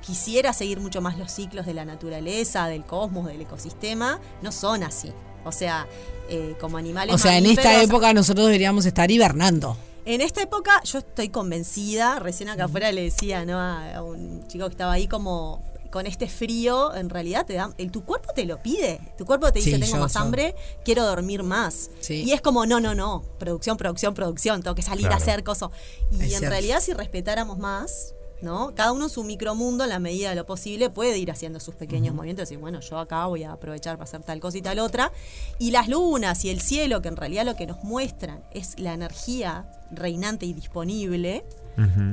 quisieras 0.01 0.57
seguir 0.57 0.81
mucho 0.81 1.03
más 1.03 1.19
los 1.19 1.31
ciclos 1.31 1.67
de 1.67 1.75
la 1.75 1.85
naturaleza, 1.85 2.67
del 2.69 2.85
cosmos, 2.85 3.27
del 3.27 3.43
ecosistema, 3.43 4.19
no 4.41 4.51
son 4.51 4.83
así. 4.83 5.13
O 5.45 5.53
sea, 5.53 5.87
eh, 6.29 6.55
como 6.61 6.77
animales 6.79 7.15
O 7.15 7.19
sea, 7.19 7.37
en 7.39 7.47
esta 7.47 7.83
época 7.83 8.13
nosotros 8.15 8.47
deberíamos 8.47 8.87
estar 8.87 9.11
hibernando. 9.11 9.77
en 10.05 10.21
esta 10.21 10.43
época 10.43 10.81
yo 10.85 10.99
estoy 10.99 11.29
convencida, 11.29 12.19
recién 12.19 12.49
acá 12.49 12.65
afuera 12.65 12.91
le 12.93 13.03
decía 13.03 13.45
¿no? 13.45 13.59
a 13.59 13.97
a 13.97 14.03
un 14.03 14.47
chico 14.49 14.67
que 14.67 14.73
estaba 14.73 14.93
ahí 14.93 15.07
como 15.09 15.63
con 15.91 16.07
este 16.07 16.27
frío, 16.27 16.95
en 16.95 17.11
realidad 17.11 17.45
te 17.45 17.53
da, 17.53 17.71
el, 17.77 17.91
tu 17.91 18.03
cuerpo 18.03 18.33
te 18.35 18.47
lo 18.47 18.63
pide, 18.63 18.99
tu 19.19 19.27
cuerpo 19.27 19.53
te 19.53 19.59
dice 19.59 19.73
Sí, 19.75 19.79
tengo 19.81 19.97
yo- 19.97 20.01
más 20.01 20.15
yo- 20.15 20.21
hambre, 20.21 20.55
quiero 20.87 21.05
dormir 21.05 21.43
más. 21.43 21.91
Sí. 22.01 22.23
Y 22.25 22.33
es 22.33 22.41
como, 22.41 22.65
no, 22.65 22.81
no, 22.81 22.95
no, 22.95 23.23
producción, 23.39 23.77
producción, 23.77 24.15
producción, 24.15 24.63
tengo 24.63 24.75
que 24.75 24.81
salir 24.81 25.03
Claro. 25.09 25.17
a 25.17 25.19
hacer 25.19 25.45
cosas. 25.45 25.69
Y 26.11 26.15
Es 26.15 26.21
en 26.23 26.29
cierto. 26.31 26.49
realidad 26.49 26.81
si 26.81 26.95
respetáramos 26.95 27.59
más, 27.59 28.15
¿no? 28.43 28.75
Cada 28.75 28.93
uno 28.93 29.05
en 29.05 29.11
su 29.11 29.25
micromundo, 29.25 29.85
en 29.85 29.91
la 29.91 29.99
medida 29.99 30.31
de 30.31 30.37
lo 30.37 30.47
posible, 30.47 30.91
puede 30.91 31.19
ir 31.19 31.31
haciendo 31.31 31.61
sus 31.61 31.75
pequeños 31.75 32.15
movimientos 32.15 32.43
y 32.43 32.47
decir, 32.47 32.59
bueno, 32.59 32.81
yo 32.81 32.99
acá 32.99 33.27
voy 33.27 33.45
a 33.45 33.53
aprovechar 33.53 33.97
para 33.97 34.05
hacer 34.05 34.23
tal 34.23 34.41
cosa 34.41 34.59
y 34.59 34.63
tal 34.63 34.79
otra. 34.79 35.13
Y 35.59 35.71
las 35.71 35.89
lunas 35.89 36.45
y 36.45 36.51
el 36.51 36.61
cielo, 36.61 37.03
que 37.03 37.09
en 37.09 37.17
realidad 37.17 37.45
lo 37.45 37.57
que 37.57 37.67
nos 37.67 37.83
muestran 37.85 38.43
es 38.53 38.79
la 38.79 38.93
energía 38.93 39.67
reinante 39.91 40.47
y 40.47 40.53
disponible. 40.53 41.45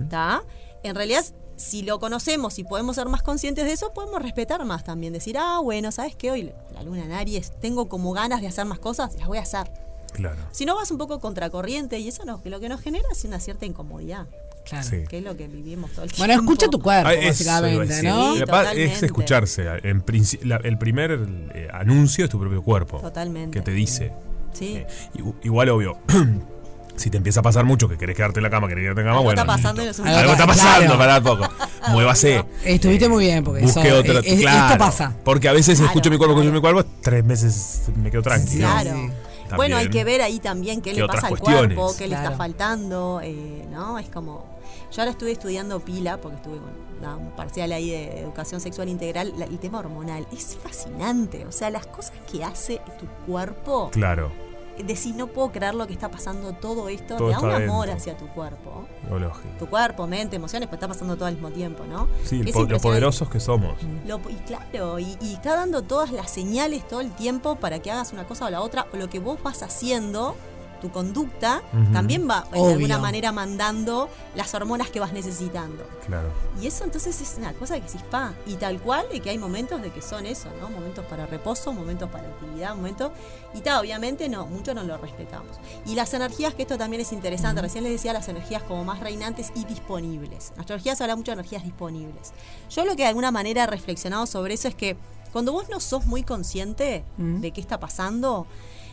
¿está? 0.03 0.43
En 0.83 0.95
realidad, 0.95 1.25
si 1.55 1.81
lo 1.81 2.00
conocemos 2.00 2.57
y 2.59 2.63
podemos 2.63 2.95
ser 2.95 3.07
más 3.07 3.21
conscientes 3.21 3.65
de 3.65 3.74
eso, 3.74 3.93
podemos 3.93 4.21
respetar 4.21 4.63
más 4.65 4.83
también. 4.83 5.13
Decir, 5.13 5.38
ah, 5.38 5.59
bueno, 5.62 5.91
¿sabes 5.91 6.15
qué? 6.15 6.31
Hoy 6.31 6.51
la 6.74 6.83
luna 6.83 7.03
en 7.03 7.12
Aries, 7.12 7.51
tengo 7.59 7.89
como 7.89 8.13
ganas 8.13 8.41
de 8.41 8.48
hacer 8.48 8.65
más 8.65 8.79
cosas, 8.79 9.15
las 9.15 9.27
voy 9.27 9.39
a 9.39 9.41
hacer. 9.41 9.71
Claro. 10.13 10.41
Si 10.51 10.65
no, 10.65 10.75
vas 10.75 10.91
un 10.91 10.98
poco 10.98 11.19
contracorriente 11.19 12.00
y 12.00 12.07
eso 12.07 12.25
no, 12.25 12.41
que 12.41 12.50
lo 12.50 12.59
que 12.59 12.69
nos 12.69 12.81
genera 12.81 13.07
es 13.12 13.24
una 13.25 13.39
cierta 13.39 13.65
incomodidad, 13.65 14.27
Claro. 14.69 14.88
Sí. 14.88 14.97
que 15.09 15.17
es 15.17 15.23
lo 15.23 15.35
que 15.35 15.47
vivimos 15.47 15.89
todo 15.91 16.05
el 16.05 16.11
Bueno, 16.17 16.33
tiempo. 16.35 16.51
escucha 16.53 16.69
tu 16.69 16.79
cuerpo, 16.79 17.09
Ah, 17.09 17.13
básicamente. 17.25 18.03
¿no? 18.03 18.35
Sí, 18.35 18.43
es 18.81 19.03
escucharse. 19.03 19.65
En 19.83 20.05
princi- 20.05 20.41
la- 20.43 20.57
el 20.57 20.77
primer 20.77 21.19
eh, 21.55 21.67
anuncio 21.73 22.23
es 22.25 22.29
tu 22.29 22.39
propio 22.39 22.61
cuerpo. 22.61 22.99
Totalmente. 22.99 23.57
Que 23.57 23.63
te 23.63 23.71
dice. 23.71 24.11
Sí. 24.53 24.75
Eh, 24.77 24.88
igu- 25.15 25.35
igual, 25.43 25.69
obvio. 25.69 25.97
Si 26.95 27.09
te 27.09 27.15
empieza 27.15 27.39
a 27.39 27.43
pasar 27.43 27.63
mucho 27.63 27.88
que 27.88 27.97
querés 27.97 28.13
quedarte 28.13 28.39
en 28.39 28.43
la 28.43 28.49
cama, 28.49 28.67
querés 28.67 28.81
quedarte 28.83 28.99
en 28.99 29.07
la 29.07 29.11
cama, 29.13 29.19
Algo 29.19 29.23
bueno. 29.23 29.41
está 29.41 29.53
pasando 29.55 29.85
listo. 29.85 30.01
en 30.03 30.09
los 30.09 30.17
Algo 30.17 30.31
está 30.33 30.45
pasando, 30.47 30.79
Claro. 30.85 30.97
pará 30.99 31.17
un 31.19 31.23
poco. 31.23 31.53
Muévase. 31.93 32.43
Estuviste 32.65 33.07
muy 33.07 33.23
bien, 33.23 33.41
porque 33.41 33.61
Busque 33.61 33.88
eso- 33.88 33.99
otro. 33.99 34.19
eh, 34.19 34.38
claro, 34.38 34.65
esto 34.67 34.77
pasa. 34.77 35.15
Porque 35.23 35.47
a 35.47 35.53
veces 35.53 35.75
Claro, 35.77 35.88
escucho 35.91 36.09
mi 36.09 36.17
cuerpo, 36.17 36.35
escucho 36.35 36.51
mi 36.53 36.59
cuerpo, 36.59 36.83
tres 37.01 37.23
meses 37.23 37.83
me 37.95 38.11
quedo 38.11 38.21
tranquilo. 38.21 38.67
Claro. 38.67 39.11
Bueno, 39.55 39.77
hay 39.77 39.89
que 39.89 40.03
ver 40.03 40.21
ahí 40.21 40.39
también 40.39 40.81
qué 40.81 40.91
¿Qué 40.91 40.99
le 40.99 41.07
pasa 41.07 41.27
al 41.27 41.39
cuerpo, 41.39 41.95
qué 41.97 42.05
le 42.09 42.15
está 42.15 42.31
faltando, 42.31 43.21
eh, 43.23 43.65
¿no? 43.71 43.97
Es 43.97 44.09
como. 44.09 44.59
Yo 44.91 45.01
ahora 45.01 45.12
estuve 45.12 45.31
estudiando 45.31 45.79
pila, 45.79 46.19
porque 46.19 46.38
estuve 46.38 46.58
con 46.58 47.01
nada, 47.01 47.15
un 47.17 47.31
parcial 47.31 47.72
ahí 47.72 47.91
de 47.91 48.19
educación 48.19 48.60
sexual 48.60 48.89
integral, 48.89 49.34
la- 49.38 49.46
el 49.46 49.60
tema 49.60 49.79
hormonal. 49.79 50.27
Es 50.31 50.58
fascinante. 50.58 51.46
O 51.46 51.51
sea, 51.51 51.69
las 51.69 51.86
cosas 51.88 52.13
que 52.31 52.43
hace 52.43 52.81
tu 53.00 53.05
cuerpo, 53.31 53.89
Claro, 53.91 54.31
decís, 54.79 55.13
no 55.13 55.27
puedo 55.27 55.51
creer 55.51 55.75
lo 55.75 55.86
que 55.88 55.93
está 55.93 56.10
pasando 56.10 56.53
todo 56.53 56.88
esto, 56.89 57.17
Todo 57.17 57.27
te 57.27 57.34
da 57.34 57.39
un 57.41 57.51
amor 57.63 57.89
hacia 57.89 58.15
tu 58.17 58.27
cuerpo. 58.29 58.88
lo 59.10 59.19
lógico. 59.19 59.50
Tu 59.60 59.67
cuerpo, 59.67 60.08
mente, 60.08 60.38
emociones, 60.38 60.67
pues 60.69 60.77
está 60.77 60.88
pasando 60.88 61.15
todo 61.15 61.25
al 61.25 61.34
mismo 61.34 61.50
tiempo, 61.51 61.84
¿no? 61.86 62.08
Sí, 62.24 62.41
po- 62.51 62.63
lo 62.63 62.79
poderosos 62.79 63.29
que 63.29 63.39
somos. 63.39 63.75
Lo- 64.05 64.19
y 64.29 64.36
claro, 64.46 64.98
y, 65.00 65.17
y 65.22 65.34
está 65.34 65.55
dando 65.55 65.81
todas 65.84 66.12
las 66.12 66.31
señales 66.31 66.88
todo 66.88 67.01
el 67.01 67.12
tiempo 67.12 67.55
para 67.58 67.79
que 67.79 67.91
hagas 67.91 68.13
una 68.13 68.25
cosa 68.25 68.46
o 68.46 68.50
la 68.50 68.62
otra, 68.62 68.88
o 68.93 68.98
lo 68.98 69.10
que 69.10 69.19
vos 69.19 69.41
vas 69.43 69.63
haciendo, 69.63 70.36
tu 70.79 70.91
conducta, 70.91 71.62
también 71.93 72.27
va 72.29 72.48
de 72.51 72.59
Obvio. 72.59 72.74
alguna 72.74 72.98
manera 73.00 73.31
mandando 73.31 74.09
las 74.36 74.53
hormonas 74.53 74.89
que 74.89 75.00
vas 75.00 75.13
necesitando. 75.13 75.86
Claro. 76.05 76.29
Y 76.62 76.67
eso 76.67 76.83
entonces 76.83 77.19
es 77.21 77.36
una 77.38 77.53
cosa 77.53 77.79
que 77.79 77.88
se 77.88 78.00
pa. 78.00 78.33
Y 78.45 78.55
tal 78.55 78.81
cual, 78.81 79.05
de 79.12 79.19
que 79.19 79.29
hay 79.29 79.38
momentos 79.38 79.81
de 79.81 79.91
que 79.91 80.01
son 80.01 80.25
eso, 80.25 80.50
¿no? 80.59 80.69
Momentos 80.69 81.05
para 81.05 81.25
reposo, 81.25 81.74
momentos 81.74 82.09
para 82.09 82.27
actividad, 82.27 82.75
momentos. 82.75 83.12
Y 83.53 83.57
está, 83.57 83.79
obviamente 83.79 84.29
no, 84.29 84.45
mucho 84.45 84.74
no 84.74 84.83
lo 84.83 84.98
respetamos. 84.98 85.57
Y 85.86 85.95
las 85.95 86.13
energías, 86.13 86.53
que 86.53 86.63
esto 86.63 86.77
también 86.77 87.01
es 87.01 87.12
interesante, 87.12 87.62
recién 87.62 87.83
les 87.83 87.93
decía 87.93 88.13
las 88.13 88.27
energías 88.27 88.63
como 88.63 88.83
más 88.83 89.00
reinantes 89.00 89.51
y 89.55 89.65
disponibles. 89.65 90.51
En 90.55 90.62
astrología 90.62 90.95
se 90.95 91.03
habla 91.03 91.15
mucho 91.15 91.31
de 91.31 91.33
energías 91.33 91.63
disponibles. 91.63 92.33
Yo 92.69 92.86
lo 92.86 92.95
que 92.95 93.03
de 93.03 93.09
alguna 93.09 93.31
manera 93.31 93.63
he 93.63 93.67
reflexionado 93.67 94.25
sobre 94.25 94.53
eso 94.53 94.67
es 94.67 94.75
que 94.75 94.98
cuando 95.31 95.51
vos 95.51 95.69
no 95.69 95.79
sos 95.79 96.05
muy 96.05 96.24
consciente 96.24 97.03
de 97.17 97.51
qué 97.51 97.62
está 97.62 97.79
pasando, 97.79 98.48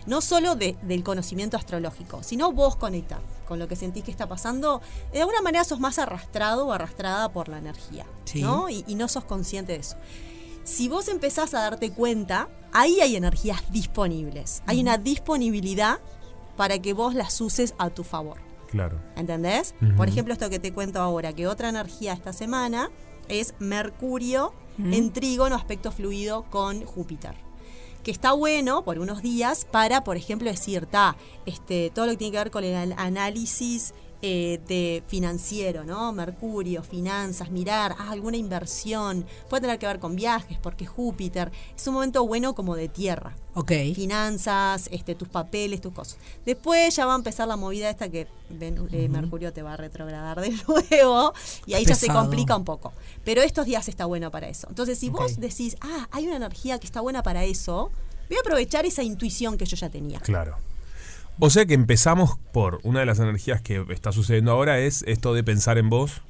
no 0.06 0.20
solo 0.20 0.54
de- 0.54 0.76
del 0.82 1.02
conocimiento 1.02 1.56
astrológico, 1.56 2.22
sino 2.22 2.52
vos 2.52 2.76
conectar 2.76 3.20
con 3.48 3.58
lo 3.58 3.68
que 3.68 3.76
sentís 3.76 4.02
que 4.04 4.10
está 4.10 4.28
pasando, 4.28 4.80
de 5.12 5.20
alguna 5.20 5.40
manera 5.42 5.62
sos 5.64 5.78
más 5.80 5.98
arrastrado 5.98 6.66
o 6.66 6.72
arrastrada 6.72 7.28
por 7.32 7.48
la 7.48 7.58
energía, 7.58 8.06
Sí. 8.24 8.42
¿no? 8.42 8.68
Y, 8.68 8.84
y 8.88 8.94
no 8.96 9.08
sos 9.08 9.24
consciente 9.24 9.72
de 9.72 9.78
eso. 9.78 9.96
Si 10.64 10.88
vos 10.88 11.06
empezás 11.08 11.54
a 11.54 11.60
darte 11.60 11.92
cuenta, 11.92 12.48
ahí 12.72 13.00
hay 13.00 13.14
energías 13.14 13.62
disponibles, 13.70 14.62
hay 14.66 14.80
una 14.80 14.98
disponibilidad 14.98 15.98
para 16.56 16.78
que 16.80 16.92
vos 16.92 17.14
las 17.14 17.40
uses 17.40 17.74
a 17.78 17.90
tu 17.90 18.02
favor. 18.02 18.38
Claro. 18.68 18.98
¿Entendés? 19.14 19.74
Por 19.96 20.08
ejemplo, 20.08 20.32
esto 20.34 20.50
que 20.50 20.58
te 20.58 20.72
cuento 20.72 21.00
ahora, 21.00 21.32
que 21.32 21.46
otra 21.46 21.68
energía 21.68 22.12
esta 22.14 22.32
semana 22.32 22.90
es 23.28 23.54
Mercurio 23.60 24.52
en 24.78 25.12
trígono, 25.12 25.54
aspecto 25.54 25.92
fluido 25.92 26.44
con 26.50 26.84
Júpiter. 26.84 27.34
Que 28.06 28.12
está 28.12 28.30
bueno 28.34 28.84
por 28.84 29.00
unos 29.00 29.20
días 29.20 29.66
para, 29.68 30.04
por 30.04 30.16
ejemplo, 30.16 30.48
decir, 30.48 30.86
ta, 30.86 31.16
este, 31.44 31.90
todo 31.92 32.06
lo 32.06 32.12
que 32.12 32.18
tiene 32.18 32.30
que 32.30 32.38
ver 32.38 32.50
con 32.52 32.62
el 32.62 32.76
an- 32.76 32.94
análisis 33.00 33.94
eh, 34.22 34.60
de 34.66 35.02
financiero, 35.06 35.84
¿no? 35.84 36.12
Mercurio, 36.12 36.82
finanzas, 36.82 37.50
mirar, 37.50 37.94
ah, 37.98 38.10
alguna 38.10 38.36
inversión, 38.36 39.26
puede 39.48 39.62
tener 39.62 39.78
que 39.78 39.86
ver 39.86 39.98
con 39.98 40.16
viajes, 40.16 40.58
porque 40.62 40.86
Júpiter 40.86 41.52
es 41.76 41.86
un 41.86 41.94
momento 41.94 42.26
bueno 42.26 42.54
como 42.54 42.74
de 42.76 42.88
tierra 42.88 43.34
Ok. 43.54 43.72
finanzas, 43.94 44.88
este, 44.90 45.14
tus 45.14 45.28
papeles, 45.28 45.80
tus 45.80 45.92
cosas. 45.92 46.18
Después 46.44 46.94
ya 46.96 47.06
va 47.06 47.12
a 47.12 47.16
empezar 47.16 47.46
la 47.48 47.56
movida 47.56 47.90
esta 47.90 48.08
que 48.08 48.26
Ven- 48.48 48.88
eh, 48.92 49.08
Mercurio 49.08 49.52
te 49.52 49.62
va 49.62 49.74
a 49.74 49.76
retrogradar 49.76 50.40
de 50.40 50.50
nuevo 50.68 51.32
y 51.66 51.74
ahí 51.74 51.84
ya 51.84 51.94
se 51.94 52.08
complica 52.08 52.56
un 52.56 52.64
poco. 52.64 52.92
Pero 53.24 53.42
estos 53.42 53.66
días 53.66 53.88
está 53.88 54.06
bueno 54.06 54.30
para 54.30 54.48
eso. 54.48 54.66
Entonces, 54.68 54.98
si 54.98 55.10
vos 55.10 55.38
decís, 55.38 55.76
ah, 55.80 56.08
hay 56.10 56.26
una 56.26 56.36
energía 56.36 56.78
que 56.78 56.86
está 56.86 57.00
buena 57.00 57.22
para 57.22 57.44
eso, 57.44 57.90
voy 58.28 58.36
a 58.36 58.40
aprovechar 58.40 58.86
esa 58.86 59.02
intuición 59.02 59.56
que 59.58 59.66
yo 59.66 59.76
ya 59.76 59.90
tenía. 59.90 60.20
Claro. 60.20 60.56
O 61.38 61.50
sea 61.50 61.66
que 61.66 61.74
empezamos 61.74 62.38
por 62.52 62.80
una 62.82 63.00
de 63.00 63.06
las 63.06 63.18
energías 63.18 63.60
que 63.60 63.84
está 63.90 64.12
sucediendo 64.12 64.52
ahora 64.52 64.78
es 64.78 65.02
esto 65.06 65.34
de 65.34 65.44
pensar 65.44 65.76
en 65.78 65.90
vos. 65.90 66.22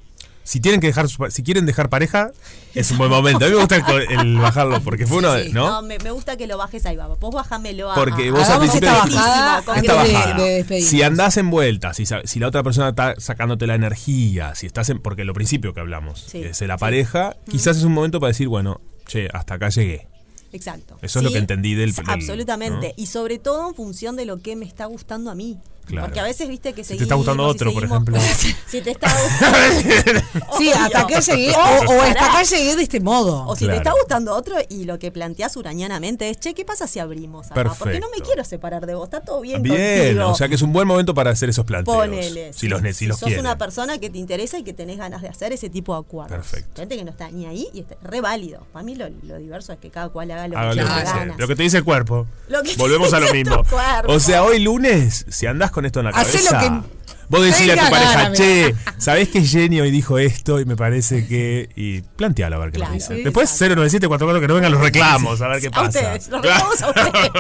Si 0.42 0.60
tienen 0.60 0.80
que 0.80 0.86
dejar, 0.86 1.06
si 1.08 1.42
quieren 1.42 1.66
dejar 1.66 1.88
pareja, 1.90 2.30
es 2.72 2.92
un 2.92 2.98
buen 2.98 3.10
momento. 3.10 3.44
A 3.44 3.48
mí 3.48 3.54
me 3.54 3.60
gusta 3.60 3.76
el, 4.10 4.36
bajarlo 4.38 4.80
porque 4.80 5.04
fue 5.04 5.18
uno, 5.18 5.32
de- 5.32 5.46
sí. 5.46 5.52
¿no? 5.52 5.82
me, 5.82 5.98
me 5.98 6.12
gusta 6.12 6.36
que 6.36 6.46
lo 6.46 6.56
bajes 6.56 6.86
ahí, 6.86 6.96
baba. 6.96 7.16
Vos 7.16 7.34
bajámelo 7.34 7.90
a. 7.90 7.96
Porque 7.96 8.28
a- 8.28 8.32
vos 8.32 8.48
al 8.48 8.60
principio 8.60 8.88
esta 8.88 9.04
bajada 9.04 9.58
Esta 9.58 9.74
de- 10.04 10.12
bajada. 10.12 10.44
de 10.44 10.50
despedirnos. 10.50 10.88
si 10.90 11.02
andás 11.02 11.36
en 11.36 11.50
vuelta, 11.50 11.94
si, 11.94 12.04
si 12.24 12.38
la 12.38 12.46
otra 12.46 12.62
persona 12.62 12.90
está 12.90 13.14
sacándote 13.18 13.66
la 13.66 13.74
energía, 13.74 14.54
si 14.54 14.66
estás 14.66 14.88
en. 14.90 15.00
Porque 15.00 15.24
lo 15.24 15.34
principio 15.34 15.74
que 15.74 15.80
hablamos 15.80 16.20
Sí, 16.30 16.42
es 16.44 16.60
de 16.60 16.68
la 16.68 16.74
sí. 16.76 16.80
pareja, 16.80 17.34
quizás 17.50 17.76
es 17.76 17.82
un 17.82 17.92
momento 17.92 18.20
para 18.20 18.28
decir, 18.28 18.46
bueno, 18.46 18.80
che, 19.06 19.28
hasta 19.32 19.54
acá 19.54 19.68
llegué. 19.70 20.06
Exacto. 20.56 20.98
Eso 21.02 21.18
es 21.20 21.24
lo 21.24 21.30
que 21.30 21.38
entendí 21.38 21.74
del- 21.74 21.94
del- 21.94 22.10
Absolutamente. 22.10 22.88
¿no? 22.88 22.94
Y 22.96 23.06
sobre 23.06 23.38
todo 23.38 23.68
en 23.68 23.74
función 23.74 24.16
de 24.16 24.24
lo 24.26 24.38
que 24.38 24.56
me 24.56 24.64
está 24.64 24.86
gustando 24.86 25.30
a 25.30 25.34
mí. 25.34 25.58
Claro. 25.86 26.06
Porque 26.08 26.20
a 26.20 26.24
veces, 26.24 26.48
viste, 26.48 26.72
que 26.72 26.82
Si 26.82 26.88
seguimos... 26.88 26.98
te 26.98 27.04
está 27.04 27.14
gustando 27.14 27.44
otro, 27.44 27.72
por 27.72 27.84
ejemplo. 27.84 28.18
Si 28.68 28.80
te 28.80 28.90
está 28.90 29.08
gustando... 29.22 30.20
Sí, 30.58 30.70
hasta 30.70 31.00
acá 31.00 31.20
llegué. 31.20 31.52
O, 31.52 31.58
o 31.92 32.02
hasta 32.02 32.26
acá 32.26 32.42
llegué 32.42 32.76
de 32.76 32.82
este 32.82 33.00
modo. 33.00 33.46
O 33.46 33.54
si 33.56 33.64
Claro. 33.64 33.80
te 33.80 33.88
está 33.88 33.92
gustando 33.98 34.34
otro 34.34 34.56
y 34.68 34.84
lo 34.84 34.98
que 34.98 35.10
planteas 35.10 35.56
urañanamente 35.56 36.28
es, 36.28 36.38
che, 36.40 36.54
¿qué 36.54 36.64
pasa 36.64 36.86
si 36.86 36.98
abrimos 36.98 37.50
acá? 37.50 37.72
Porque 37.78 38.00
no 38.00 38.08
me 38.10 38.22
quiero 38.22 38.44
separar 38.44 38.86
de 38.86 38.94
vos, 38.94 39.04
está 39.04 39.20
todo 39.20 39.40
bien 39.40 39.62
Bien, 39.62 40.08
contigo. 40.16 40.28
o 40.30 40.34
sea 40.34 40.48
que 40.48 40.54
es 40.56 40.62
un 40.62 40.72
buen 40.72 40.86
momento 40.88 41.14
para 41.14 41.30
hacer 41.30 41.48
esos 41.48 41.64
planteos. 41.64 41.96
Ponele. 41.96 42.52
Si 42.52 42.68
los, 42.68 42.80
si 42.96 43.06
los 43.06 43.18
sos 43.18 43.26
quieren. 43.28 43.44
una 43.46 43.56
persona 43.58 43.98
que 43.98 44.10
te 44.10 44.18
interesa 44.18 44.58
y 44.58 44.64
que 44.64 44.72
tenés 44.72 44.98
ganas 44.98 45.22
de 45.22 45.28
hacer 45.28 45.52
ese 45.52 45.70
tipo 45.70 45.94
de 45.94 46.00
acuerdos. 46.00 46.36
Perfecto. 46.36 46.80
Gente 46.82 46.96
que 46.96 47.04
no 47.04 47.10
está 47.12 47.30
ni 47.30 47.46
ahí 47.46 47.68
y 47.72 47.80
está 47.80 47.96
re 48.02 48.20
válido. 48.20 48.66
Para 48.72 48.84
mí 48.84 48.94
lo, 48.94 49.08
lo 49.22 49.36
diverso 49.38 49.72
es 49.72 49.78
que 49.78 49.90
cada 49.90 50.08
cual 50.08 50.30
haga 50.30 50.48
lo 50.48 50.58
Haga 50.58 50.70
que 50.74 50.80
ganas. 50.82 51.38
Lo 51.38 51.46
que 51.48 51.56
te 51.56 51.62
dice 51.62 51.78
el 51.78 51.84
cuerpo. 51.84 52.26
Lo 52.48 52.62
que 52.62 52.70
te 52.70 52.76
Volvemos 52.76 53.12
a 53.12 53.20
lo 53.20 53.32
mismo. 53.32 53.62
O 54.08 54.20
sea, 54.20 54.42
hoy 54.42 54.58
lunes, 54.58 55.24
si 55.28 55.46
andás 55.46 55.70
con 55.76 55.84
esto 55.84 56.00
en 56.00 56.04
la 56.06 56.10
Hacé 56.12 56.38
cabeza, 56.42 56.52
lo 56.54 56.80
que 56.80 56.95
vos 57.28 57.42
decís 57.42 57.70
a 57.72 57.84
tu 57.84 57.90
pareja, 57.90 58.22
gana, 58.22 58.32
che, 58.34 58.74
¿sabés 58.98 59.28
que 59.28 59.42
Jenny 59.42 59.80
hoy 59.80 59.90
dijo 59.90 60.18
esto? 60.18 60.60
Y 60.60 60.64
me 60.64 60.76
parece 60.76 61.26
que. 61.26 61.68
Y 61.76 62.02
plantealo 62.02 62.56
a 62.56 62.58
ver 62.60 62.70
qué 62.72 62.76
Claro, 62.78 62.92
nos 62.94 63.02
dice. 63.02 63.16
sí, 63.16 63.22
Después 63.24 63.50
exacto. 63.50 63.74
09744 63.76 64.40
que 64.40 64.48
no 64.48 64.54
vengan 64.54 64.72
los 64.72 64.80
reclamos, 64.80 65.40
a 65.40 65.48
ver 65.48 65.60
qué 65.60 65.68
A 65.68 65.70
pasa. 65.70 65.86
ustedes, 65.88 66.28
los 66.28 66.42
reclamos 66.42 66.82
a 66.82 66.88
ustedes. 66.88 67.30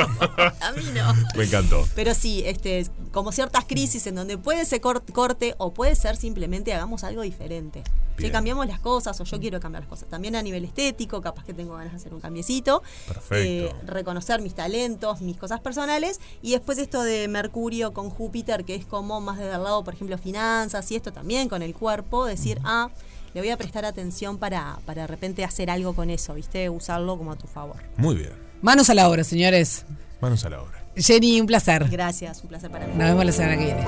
a 0.62 0.72
mí 0.72 0.82
no. 0.94 1.14
Me 1.36 1.44
encantó. 1.44 1.86
Pero 1.94 2.14
sí, 2.14 2.42
este, 2.46 2.86
como 3.12 3.32
ciertas 3.32 3.64
crisis 3.64 4.06
en 4.06 4.14
donde 4.16 4.38
puede 4.38 4.64
ser 4.64 4.80
cor- 4.80 5.02
corte 5.12 5.54
o 5.58 5.72
puede 5.72 5.94
ser 5.94 6.16
simplemente 6.16 6.72
hagamos 6.74 7.04
algo 7.04 7.22
diferente. 7.22 7.82
Bien. 8.16 8.30
Que 8.30 8.32
cambiamos 8.32 8.66
las 8.66 8.80
cosas 8.80 9.20
o 9.20 9.24
yo 9.24 9.38
quiero 9.38 9.60
cambiar 9.60 9.82
las 9.82 9.90
cosas. 9.90 10.08
También 10.08 10.36
a 10.36 10.42
nivel 10.42 10.64
estético, 10.64 11.20
capaz 11.20 11.44
que 11.44 11.52
tengo 11.52 11.74
ganas 11.76 11.92
de 11.92 11.98
hacer 11.98 12.14
un 12.14 12.20
cambiecito. 12.20 12.82
Perfecto. 13.06 13.34
Eh, 13.36 13.74
reconocer 13.84 14.40
mis 14.40 14.54
talentos, 14.54 15.20
mis 15.20 15.36
cosas 15.36 15.60
personales. 15.60 16.18
Y 16.40 16.52
después 16.52 16.78
esto 16.78 17.02
de 17.02 17.28
Mercurio 17.28 17.92
con 17.92 18.08
Júpiter, 18.08 18.64
que 18.64 18.74
es 18.74 18.86
como 18.86 19.20
más 19.20 19.36
desde 19.38 19.55
el 19.56 19.64
lado, 19.64 19.84
por 19.84 19.94
ejemplo, 19.94 20.16
finanzas 20.18 20.90
y 20.90 20.96
esto 20.96 21.12
también 21.12 21.48
con 21.48 21.62
el 21.62 21.74
cuerpo. 21.74 22.26
Decir, 22.26 22.60
ah, 22.64 22.90
le 23.34 23.40
voy 23.40 23.50
a 23.50 23.56
prestar 23.56 23.84
atención 23.84 24.38
para, 24.38 24.78
para 24.86 25.02
de 25.02 25.06
repente 25.08 25.44
hacer 25.44 25.70
algo 25.70 25.94
con 25.94 26.10
eso, 26.10 26.34
¿viste? 26.34 26.70
Usarlo 26.70 27.18
como 27.18 27.32
a 27.32 27.36
tu 27.36 27.46
favor. 27.46 27.76
Muy 27.96 28.14
bien. 28.14 28.32
Manos 28.62 28.88
a 28.88 28.94
la 28.94 29.08
obra, 29.08 29.24
señores. 29.24 29.84
Manos 30.20 30.44
a 30.44 30.50
la 30.50 30.62
obra. 30.62 30.82
Jenny, 30.96 31.40
un 31.40 31.46
placer. 31.46 31.86
Gracias, 31.90 32.42
un 32.42 32.48
placer 32.48 32.70
para 32.70 32.86
mí. 32.86 32.92
Nos 32.96 33.08
vemos 33.08 33.24
la 33.24 33.32
semana 33.32 33.58
que 33.58 33.64
viene. 33.64 33.86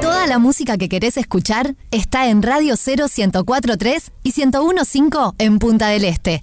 Toda 0.00 0.26
la 0.26 0.38
música 0.38 0.78
que 0.78 0.88
querés 0.88 1.18
escuchar 1.18 1.74
está 1.90 2.28
en 2.28 2.42
Radio 2.42 2.76
0 2.76 3.06
1043 3.14 4.12
y 4.22 4.32
1015 4.32 5.34
en 5.38 5.58
Punta 5.58 5.88
del 5.88 6.04
Este. 6.04 6.32